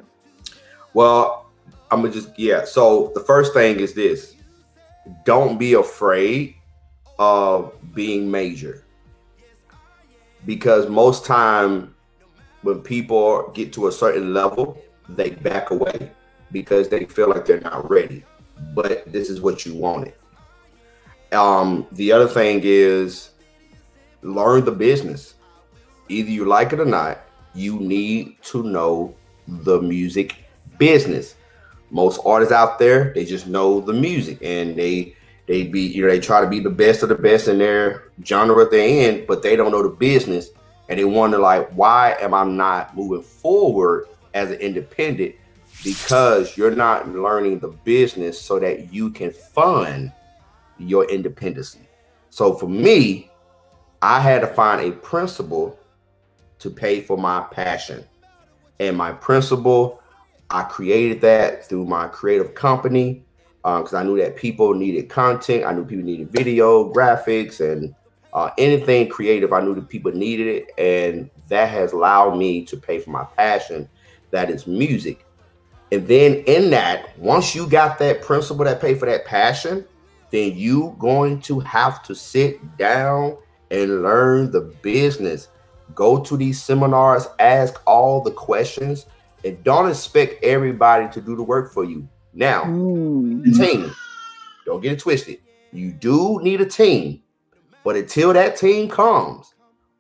Well 0.96 1.46
i'm 1.92 2.02
gonna 2.02 2.12
just 2.12 2.30
yeah. 2.36 2.66
So 2.66 3.12
the 3.14 3.20
first 3.20 3.54
thing 3.54 3.80
is 3.80 3.94
this. 3.94 4.34
Don't 5.24 5.60
be 5.60 5.74
afraid 5.74 6.56
of 7.20 7.76
being 7.94 8.32
major. 8.32 8.84
Because 10.48 10.90
most 10.90 11.26
time 11.28 11.94
when 12.64 12.80
people 12.80 13.52
get 13.54 13.72
to 13.74 13.86
a 13.86 13.92
certain 13.92 14.34
level 14.34 14.82
they 15.10 15.30
back 15.30 15.70
away 15.70 16.12
because 16.52 16.90
they 16.90 17.06
feel 17.06 17.30
like 17.30 17.46
they're 17.46 17.62
not 17.62 17.88
ready 17.88 18.26
but 18.74 19.12
this 19.12 19.30
is 19.30 19.42
what 19.42 19.66
you 19.66 19.76
wanted 19.76 20.14
um 21.32 21.88
the 21.92 22.12
other 22.12 22.28
thing 22.28 22.62
is 22.64 23.34
learn 24.24 24.66
the 24.66 24.72
business. 24.72 25.36
Either 26.10 26.30
you 26.30 26.46
like 26.46 26.74
it 26.74 26.80
or 26.80 26.86
not, 26.86 27.20
you 27.54 27.80
need 27.80 28.42
to 28.44 28.64
know 28.64 29.14
the 29.48 29.82
music 29.82 30.36
business. 30.78 31.36
Most 31.92 32.20
artists 32.26 32.54
out 32.54 32.80
there, 32.80 33.14
they 33.14 33.26
just 33.26 33.48
know 33.48 33.80
the 33.80 33.94
music 33.94 34.40
and 34.42 34.76
they 34.76 35.16
they 35.46 35.64
be 35.64 35.82
you 35.82 36.02
know 36.02 36.10
they 36.10 36.20
try 36.20 36.42
to 36.42 36.48
be 36.48 36.60
the 36.60 36.70
best 36.70 37.04
of 37.04 37.10
the 37.10 37.16
best 37.16 37.48
in 37.48 37.58
their 37.58 38.06
genre 38.26 38.68
they're 38.70 39.10
in, 39.10 39.26
but 39.26 39.44
they 39.44 39.56
don't 39.56 39.72
know 39.72 39.84
the 39.84 39.90
business 39.90 40.50
and 40.90 40.98
they 41.00 41.06
wonder 41.06 41.38
like 41.38 41.70
why 41.72 42.16
am 42.20 42.34
I 42.34 42.44
not 42.46 42.96
moving 42.96 43.22
forward 43.22 44.08
as 44.34 44.50
an 44.50 44.60
independent 44.60 45.36
because 45.84 46.58
you're 46.58 46.76
not 46.76 47.10
learning 47.10 47.60
the 47.60 47.68
business 47.68 48.40
so 48.40 48.60
that 48.60 48.94
you 48.94 49.10
can 49.10 49.32
fund 49.32 50.12
your 50.78 51.06
independency. 51.10 51.88
So 52.30 52.54
for 52.54 52.68
me, 52.68 53.30
I 54.02 54.20
had 54.20 54.42
to 54.42 54.48
find 54.48 54.82
a 54.82 54.92
principle 54.96 55.80
to 56.60 56.70
pay 56.70 57.02
for 57.02 57.18
my 57.18 57.42
passion. 57.52 58.04
And 58.80 58.98
my 58.98 59.12
principle, 59.12 60.02
I 60.50 60.64
created 60.64 61.22
that 61.22 61.68
through 61.68 61.86
my 61.86 62.08
creative 62.08 62.56
company 62.56 63.24
because 63.64 63.94
um, 63.94 64.00
I 64.00 64.04
knew 64.04 64.18
that 64.18 64.36
people 64.36 64.74
needed 64.74 65.10
content. 65.10 65.64
I 65.66 65.72
knew 65.72 65.86
people 65.86 66.04
needed 66.04 66.32
video, 66.32 66.92
graphics, 66.92 67.62
and 67.62 67.96
uh, 68.34 68.50
anything 68.58 69.08
creative. 69.08 69.54
I 69.54 69.62
knew 69.62 69.76
that 69.76 69.88
people 69.88 70.12
needed 70.12 70.48
it. 70.48 70.72
And 70.78 71.30
that 71.48 71.70
has 71.70 71.94
allowed 71.94 72.38
me 72.38 72.66
to 72.66 72.76
pay 72.76 73.00
for 73.00 73.12
my 73.12 73.24
passion, 73.24 73.88
that 74.32 74.50
is 74.50 74.68
music. 74.68 75.26
And 75.94 76.08
then 76.08 76.38
in 76.48 76.72
that, 76.72 77.16
once 77.20 77.54
you 77.54 77.68
got 77.68 78.00
that 78.00 78.24
principle 78.24 78.66
that 78.66 78.82
pay 78.82 78.96
for 78.96 79.06
that 79.06 79.26
passion, 79.26 79.86
then 80.32 80.58
you 80.58 80.96
going 80.98 81.40
to 81.42 81.60
have 81.60 82.02
to 82.06 82.16
sit 82.16 82.78
down 82.78 83.38
and 83.70 84.02
learn 84.02 84.50
the 84.50 84.62
business. 84.82 85.50
Go 85.94 86.20
to 86.24 86.36
these 86.36 86.60
seminars, 86.60 87.28
ask 87.38 87.80
all 87.86 88.22
the 88.22 88.32
questions, 88.32 89.06
and 89.46 89.64
don't 89.64 89.88
expect 89.88 90.44
everybody 90.44 91.08
to 91.14 91.22
do 91.22 91.36
the 91.36 91.44
work 91.44 91.72
for 91.72 91.84
you. 91.86 92.10
Now, 92.34 92.64
the 92.64 93.52
team, 93.56 93.94
don't 94.66 94.82
get 94.82 94.94
it 94.94 95.00
twisted. 95.00 95.42
You 95.72 95.92
do 95.92 96.40
need 96.42 96.60
a 96.60 96.66
team, 96.66 97.22
but 97.84 97.96
until 97.96 98.34
that 98.34 98.58
team 98.58 98.90
comes, 98.90 99.54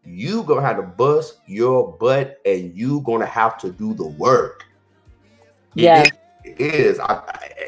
you 0.03 0.41
gonna 0.41 0.61
have 0.61 0.77
to 0.77 0.81
bust 0.81 1.37
your 1.45 1.95
butt 1.99 2.39
and 2.47 2.75
you 2.75 3.01
gonna 3.01 3.27
have 3.27 3.59
to 3.59 3.69
do 3.71 3.93
the 3.93 4.07
work. 4.07 4.65
Yeah, 5.75 6.05
it 6.43 6.59
is. 6.59 6.99
I, 6.99 7.21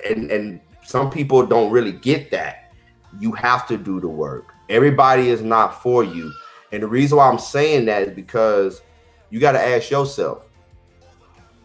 and 0.09 0.31
and 0.31 0.59
some 0.83 1.09
people 1.09 1.45
don't 1.45 1.71
really 1.71 1.91
get 1.91 2.31
that. 2.31 2.71
You 3.19 3.31
have 3.33 3.67
to 3.67 3.77
do 3.77 3.99
the 3.99 4.07
work. 4.07 4.53
Everybody 4.69 5.29
is 5.29 5.41
not 5.41 5.81
for 5.81 6.03
you. 6.03 6.31
And 6.71 6.83
the 6.83 6.87
reason 6.87 7.17
why 7.17 7.29
I'm 7.29 7.39
saying 7.39 7.85
that 7.85 8.03
is 8.03 8.13
because 8.13 8.81
you 9.29 9.39
got 9.39 9.53
to 9.53 9.61
ask 9.61 9.89
yourself 9.89 10.43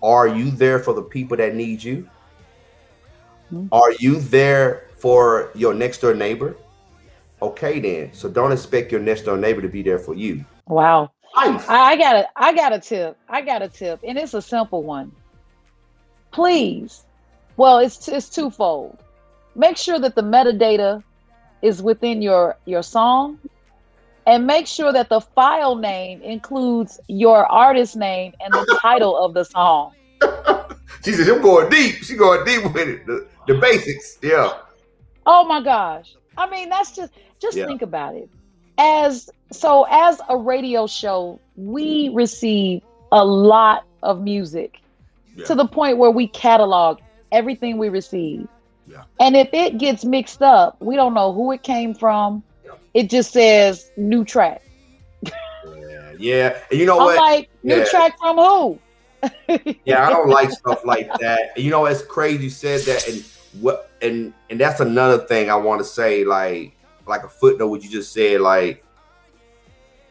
are 0.02 0.28
you 0.28 0.50
there 0.50 0.78
for 0.78 0.94
the 0.94 1.02
people 1.02 1.36
that 1.36 1.54
need 1.54 1.82
you? 1.82 2.08
Mm-hmm. 3.52 3.66
Are 3.72 3.92
you 3.98 4.20
there 4.20 4.88
for 4.96 5.50
your 5.54 5.74
next 5.74 5.98
door 5.98 6.14
neighbor? 6.14 6.56
Okay, 7.42 7.80
then. 7.80 8.12
So 8.12 8.28
don't 8.28 8.52
expect 8.52 8.92
your 8.92 9.00
next 9.00 9.22
door 9.22 9.36
neighbor 9.36 9.60
to 9.60 9.68
be 9.68 9.82
there 9.82 9.98
for 9.98 10.14
you. 10.14 10.44
Wow. 10.68 11.12
I, 11.34 11.64
I 11.68 11.96
got 11.96 12.16
a 12.16 12.28
I 12.36 12.52
got 12.52 12.72
a 12.72 12.78
tip. 12.80 13.16
I 13.28 13.40
got 13.40 13.62
a 13.62 13.68
tip, 13.68 14.00
and 14.02 14.18
it's 14.18 14.34
a 14.34 14.42
simple 14.42 14.82
one. 14.82 15.12
Please, 16.30 17.04
well, 17.56 17.78
it's 17.78 18.08
it's 18.08 18.28
twofold. 18.28 18.98
Make 19.54 19.76
sure 19.76 19.98
that 19.98 20.14
the 20.14 20.22
metadata 20.22 21.02
is 21.62 21.82
within 21.82 22.22
your 22.22 22.56
your 22.64 22.82
song 22.82 23.38
and 24.26 24.46
make 24.46 24.66
sure 24.66 24.92
that 24.92 25.08
the 25.08 25.20
file 25.20 25.74
name 25.74 26.22
includes 26.22 27.00
your 27.08 27.46
artist 27.46 27.96
name 27.96 28.32
and 28.40 28.52
the 28.52 28.78
title 28.80 29.16
of 29.16 29.34
the 29.34 29.44
song. 29.44 29.92
she 31.04 31.12
said, 31.12 31.28
"I'm 31.28 31.42
going 31.42 31.68
deep. 31.68 31.96
She 32.04 32.16
going 32.16 32.44
deep 32.44 32.62
with 32.64 32.76
it. 32.76 33.06
The, 33.06 33.26
the 33.46 33.54
basics, 33.54 34.18
yeah." 34.22 34.52
Oh 35.26 35.44
my 35.44 35.62
gosh! 35.62 36.14
I 36.36 36.48
mean, 36.48 36.68
that's 36.68 36.94
just 36.94 37.12
just 37.40 37.56
yeah. 37.56 37.66
think 37.66 37.82
about 37.82 38.14
it. 38.14 38.28
As 38.78 39.28
so, 39.52 39.86
as 39.90 40.20
a 40.28 40.36
radio 40.36 40.86
show, 40.86 41.40
we 41.56 42.10
receive 42.14 42.82
a 43.12 43.24
lot 43.24 43.84
of 44.02 44.22
music 44.22 44.80
yeah. 45.36 45.44
to 45.46 45.54
the 45.54 45.66
point 45.66 45.98
where 45.98 46.10
we 46.10 46.28
catalog 46.28 47.00
everything 47.32 47.78
we 47.78 47.88
receive. 47.88 48.48
Yeah. 48.86 49.04
And 49.20 49.36
if 49.36 49.48
it 49.52 49.78
gets 49.78 50.04
mixed 50.04 50.42
up, 50.42 50.76
we 50.80 50.96
don't 50.96 51.14
know 51.14 51.32
who 51.32 51.52
it 51.52 51.62
came 51.62 51.94
from. 51.94 52.42
Yeah. 52.64 52.72
It 52.94 53.10
just 53.10 53.32
says 53.32 53.92
new 53.96 54.24
track. 54.24 54.62
yeah, 55.22 56.12
yeah. 56.18 56.58
And 56.70 56.80
you 56.80 56.86
know 56.86 56.98
I'm 56.98 57.04
what? 57.04 57.16
Like 57.16 57.50
new 57.62 57.84
track 57.86 58.18
from 58.18 58.36
who? 58.36 58.78
yeah, 59.84 60.06
I 60.06 60.10
don't 60.10 60.28
like 60.28 60.50
stuff 60.50 60.84
like 60.84 61.12
that. 61.20 61.56
You 61.56 61.70
know, 61.70 61.86
it's 61.86 62.02
crazy 62.02 62.44
you 62.44 62.50
said 62.50 62.80
that, 62.82 63.06
and 63.06 63.24
what, 63.60 63.90
and 64.00 64.32
and 64.48 64.58
that's 64.58 64.80
another 64.80 65.18
thing 65.26 65.50
I 65.50 65.56
want 65.56 65.80
to 65.80 65.84
say, 65.84 66.24
like 66.24 66.74
like 67.06 67.22
a 67.22 67.28
footnote. 67.28 67.68
What 67.68 67.84
you 67.84 67.90
just 67.90 68.12
said, 68.12 68.40
like 68.40 68.82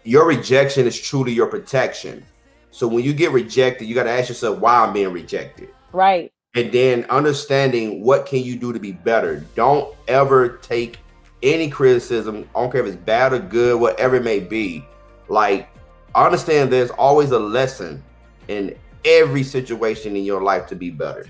your 0.04 0.28
rejection 0.28 0.88
is 0.88 1.00
truly 1.00 1.34
your 1.34 1.48
protection. 1.48 2.24
So 2.72 2.88
when 2.88 3.04
you 3.04 3.14
get 3.14 3.32
rejected, 3.32 3.86
you 3.86 3.96
got 3.96 4.04
to 4.04 4.12
ask 4.12 4.30
yourself 4.30 4.60
why 4.60 4.86
I'm 4.86 4.94
being 4.94 5.12
rejected. 5.12 5.70
Right 5.92 6.32
and 6.56 6.72
then 6.72 7.06
understanding 7.06 8.04
what 8.04 8.26
can 8.26 8.40
you 8.44 8.56
do 8.56 8.74
to 8.74 8.80
be 8.80 8.92
better. 8.92 9.46
Don't 9.56 9.96
ever 10.08 10.58
take 10.58 11.00
any 11.44 11.70
criticism. 11.70 12.48
I 12.56 12.62
don't 12.62 12.72
care 12.72 12.82
if 12.82 12.88
it's 12.88 12.96
bad 12.96 13.34
or 13.34 13.40
good, 13.40 13.80
whatever 13.80 14.16
it 14.16 14.24
may 14.24 14.40
be. 14.40 14.86
Like 15.28 15.70
understand 16.16 16.72
there's 16.72 16.90
always 16.92 17.32
a 17.32 17.40
lesson 17.40 18.04
in 18.48 18.76
every 19.06 19.44
situation 19.44 20.16
in 20.16 20.24
your 20.24 20.42
life 20.42 20.68
to 20.68 20.76
be 20.76 20.90
better. 20.90 21.26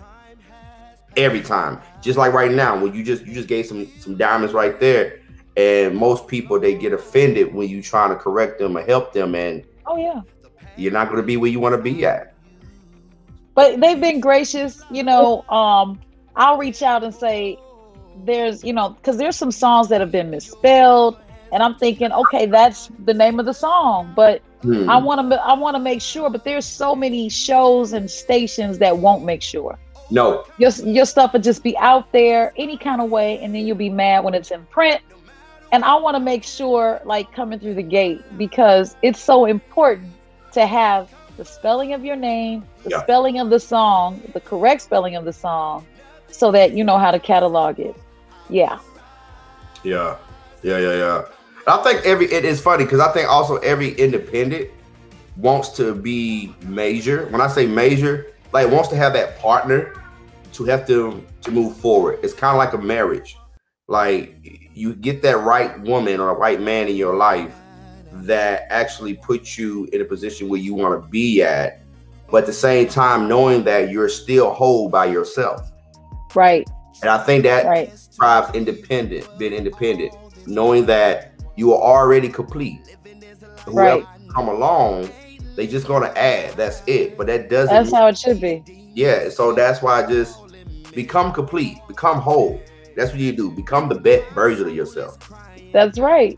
Every 1.17 1.41
time. 1.41 1.81
Just 2.01 2.17
like 2.17 2.33
right 2.33 2.51
now, 2.51 2.81
when 2.81 2.93
you 2.93 3.03
just 3.03 3.25
you 3.25 3.33
just 3.33 3.49
gave 3.49 3.65
some 3.65 3.87
some 3.99 4.15
diamonds 4.15 4.53
right 4.53 4.79
there. 4.79 5.19
And 5.57 5.97
most 5.97 6.27
people 6.27 6.59
they 6.59 6.75
get 6.75 6.93
offended 6.93 7.53
when 7.53 7.67
you 7.67 7.81
trying 7.81 8.09
to 8.11 8.15
correct 8.15 8.59
them 8.59 8.77
or 8.77 8.83
help 8.83 9.11
them 9.11 9.35
and 9.35 9.65
oh 9.85 9.97
yeah. 9.97 10.21
You're 10.79 10.91
not 10.91 11.09
gonna 11.09 11.23
be 11.23 11.37
where 11.37 11.49
you 11.49 11.59
want 11.59 11.75
to 11.75 11.81
be 11.81 12.05
at 12.05 12.33
but 13.55 13.79
they've 13.79 13.99
been 13.99 14.19
gracious 14.19 14.81
you 14.89 15.03
know 15.03 15.43
um 15.49 15.99
i'll 16.35 16.57
reach 16.57 16.81
out 16.81 17.03
and 17.03 17.13
say 17.13 17.57
there's 18.25 18.63
you 18.63 18.73
know 18.73 18.89
because 18.89 19.17
there's 19.17 19.35
some 19.35 19.51
songs 19.51 19.89
that 19.89 20.01
have 20.01 20.11
been 20.11 20.29
misspelled 20.29 21.19
and 21.51 21.63
I'm 21.63 21.75
thinking, 21.75 22.11
okay, 22.11 22.45
that's 22.45 22.91
the 23.05 23.13
name 23.13 23.39
of 23.39 23.45
the 23.45 23.53
song, 23.53 24.13
but 24.15 24.41
hmm. 24.61 24.89
I 24.89 24.97
want 24.97 25.29
to 25.29 25.41
I 25.41 25.53
want 25.53 25.75
to 25.75 25.79
make 25.79 26.01
sure. 26.01 26.29
But 26.29 26.43
there's 26.43 26.65
so 26.65 26.95
many 26.95 27.29
shows 27.29 27.93
and 27.93 28.09
stations 28.09 28.77
that 28.79 28.97
won't 28.97 29.23
make 29.23 29.41
sure. 29.41 29.79
No, 30.11 30.45
your 30.57 30.71
your 30.71 31.05
stuff 31.05 31.33
will 31.33 31.41
just 31.41 31.63
be 31.63 31.77
out 31.77 32.11
there 32.11 32.53
any 32.57 32.77
kind 32.77 33.01
of 33.01 33.09
way, 33.09 33.39
and 33.39 33.53
then 33.53 33.65
you'll 33.65 33.77
be 33.77 33.89
mad 33.89 34.23
when 34.23 34.33
it's 34.33 34.51
in 34.51 34.65
print. 34.67 35.01
And 35.71 35.83
I 35.83 35.95
want 35.95 36.15
to 36.15 36.19
make 36.19 36.43
sure, 36.43 36.99
like 37.05 37.31
coming 37.31 37.59
through 37.59 37.75
the 37.75 37.83
gate, 37.83 38.21
because 38.37 38.95
it's 39.03 39.19
so 39.19 39.45
important 39.45 40.11
to 40.53 40.65
have 40.65 41.13
the 41.37 41.45
spelling 41.45 41.93
of 41.93 42.03
your 42.03 42.15
name, 42.15 42.63
the 42.83 42.91
yeah. 42.91 43.03
spelling 43.03 43.39
of 43.39 43.49
the 43.49 43.59
song, 43.59 44.21
the 44.33 44.41
correct 44.41 44.81
spelling 44.81 45.15
of 45.15 45.25
the 45.25 45.33
song, 45.33 45.85
so 46.27 46.51
that 46.51 46.73
you 46.73 46.83
know 46.83 46.97
how 46.97 47.11
to 47.11 47.19
catalog 47.19 47.79
it. 47.79 47.95
Yeah. 48.49 48.79
Yeah. 49.83 50.17
Yeah, 50.61 50.77
yeah, 50.77 50.93
yeah. 50.95 51.25
I 51.67 51.77
think 51.83 52.05
every 52.05 52.31
it 52.31 52.45
is 52.45 52.59
funny 52.59 52.83
because 52.83 52.99
I 52.99 53.11
think 53.11 53.29
also 53.29 53.57
every 53.57 53.91
independent 53.91 54.69
wants 55.37 55.69
to 55.77 55.95
be 55.95 56.53
major. 56.63 57.27
When 57.27 57.41
I 57.41 57.47
say 57.47 57.65
major, 57.65 58.27
like 58.51 58.69
wants 58.69 58.89
to 58.89 58.95
have 58.95 59.13
that 59.13 59.39
partner 59.39 59.93
to 60.53 60.65
have 60.65 60.87
them 60.87 61.25
to 61.41 61.51
move 61.51 61.77
forward. 61.77 62.19
It's 62.23 62.33
kind 62.33 62.51
of 62.53 62.57
like 62.57 62.73
a 62.73 62.83
marriage. 62.83 63.37
Like 63.87 64.35
you 64.73 64.93
get 64.95 65.21
that 65.21 65.37
right 65.37 65.79
woman 65.81 66.19
or 66.19 66.29
a 66.29 66.33
right 66.33 66.59
man 66.59 66.87
in 66.87 66.95
your 66.95 67.15
life 67.15 67.55
that 68.11 68.65
actually 68.69 69.15
puts 69.15 69.57
you 69.57 69.87
in 69.93 70.01
a 70.01 70.05
position 70.05 70.49
where 70.49 70.59
you 70.59 70.73
want 70.73 71.01
to 71.01 71.07
be 71.09 71.41
at, 71.41 71.81
but 72.29 72.39
at 72.39 72.45
the 72.45 72.53
same 72.53 72.87
time 72.87 73.27
knowing 73.27 73.63
that 73.63 73.89
you're 73.89 74.09
still 74.09 74.51
whole 74.51 74.89
by 74.89 75.05
yourself. 75.05 75.71
Right. 76.35 76.67
And 77.01 77.09
I 77.09 77.23
think 77.23 77.43
that 77.43 77.65
right. 77.65 77.91
drives 78.17 78.53
independent, 78.55 79.27
being 79.37 79.53
independent, 79.53 80.13
knowing 80.45 80.85
that 80.87 81.33
you 81.55 81.73
are 81.73 81.81
already 81.81 82.29
complete. 82.29 82.97
Whoever 83.65 84.03
right. 84.03 84.05
come 84.33 84.47
along, 84.47 85.09
they 85.55 85.67
just 85.67 85.87
gonna 85.87 86.11
add. 86.15 86.55
That's 86.55 86.81
it. 86.87 87.17
But 87.17 87.27
that 87.27 87.49
doesn't. 87.49 87.73
That's 87.73 87.91
how 87.91 88.07
it 88.07 88.17
should 88.17 88.41
be. 88.41 88.63
Yeah. 88.93 89.29
So 89.29 89.53
that's 89.53 89.81
why 89.81 90.03
I 90.03 90.07
just 90.07 90.37
become 90.93 91.31
complete, 91.31 91.77
become 91.87 92.19
whole. 92.19 92.61
That's 92.95 93.11
what 93.11 93.19
you 93.19 93.31
do. 93.31 93.51
Become 93.51 93.89
the 93.89 93.99
best 93.99 94.29
version 94.33 94.67
of 94.67 94.75
yourself. 94.75 95.17
That's 95.71 95.99
right. 95.99 96.37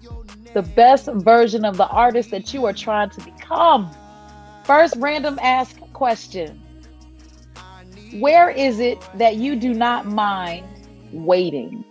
The 0.54 0.62
best 0.62 1.08
version 1.14 1.64
of 1.64 1.78
the 1.78 1.88
artist 1.88 2.32
that 2.32 2.54
you 2.54 2.66
are 2.66 2.74
trying 2.74 3.10
to 3.12 3.22
become. 3.22 3.90
First 4.64 4.96
random 4.98 5.40
ask 5.42 5.80
question 5.94 6.62
where 8.20 8.50
is 8.50 8.80
it 8.80 9.00
that 9.16 9.38
you 9.38 9.56
do 9.56 9.74
not 9.74 10.06
mind 10.06 10.66
waiting? 11.14 11.86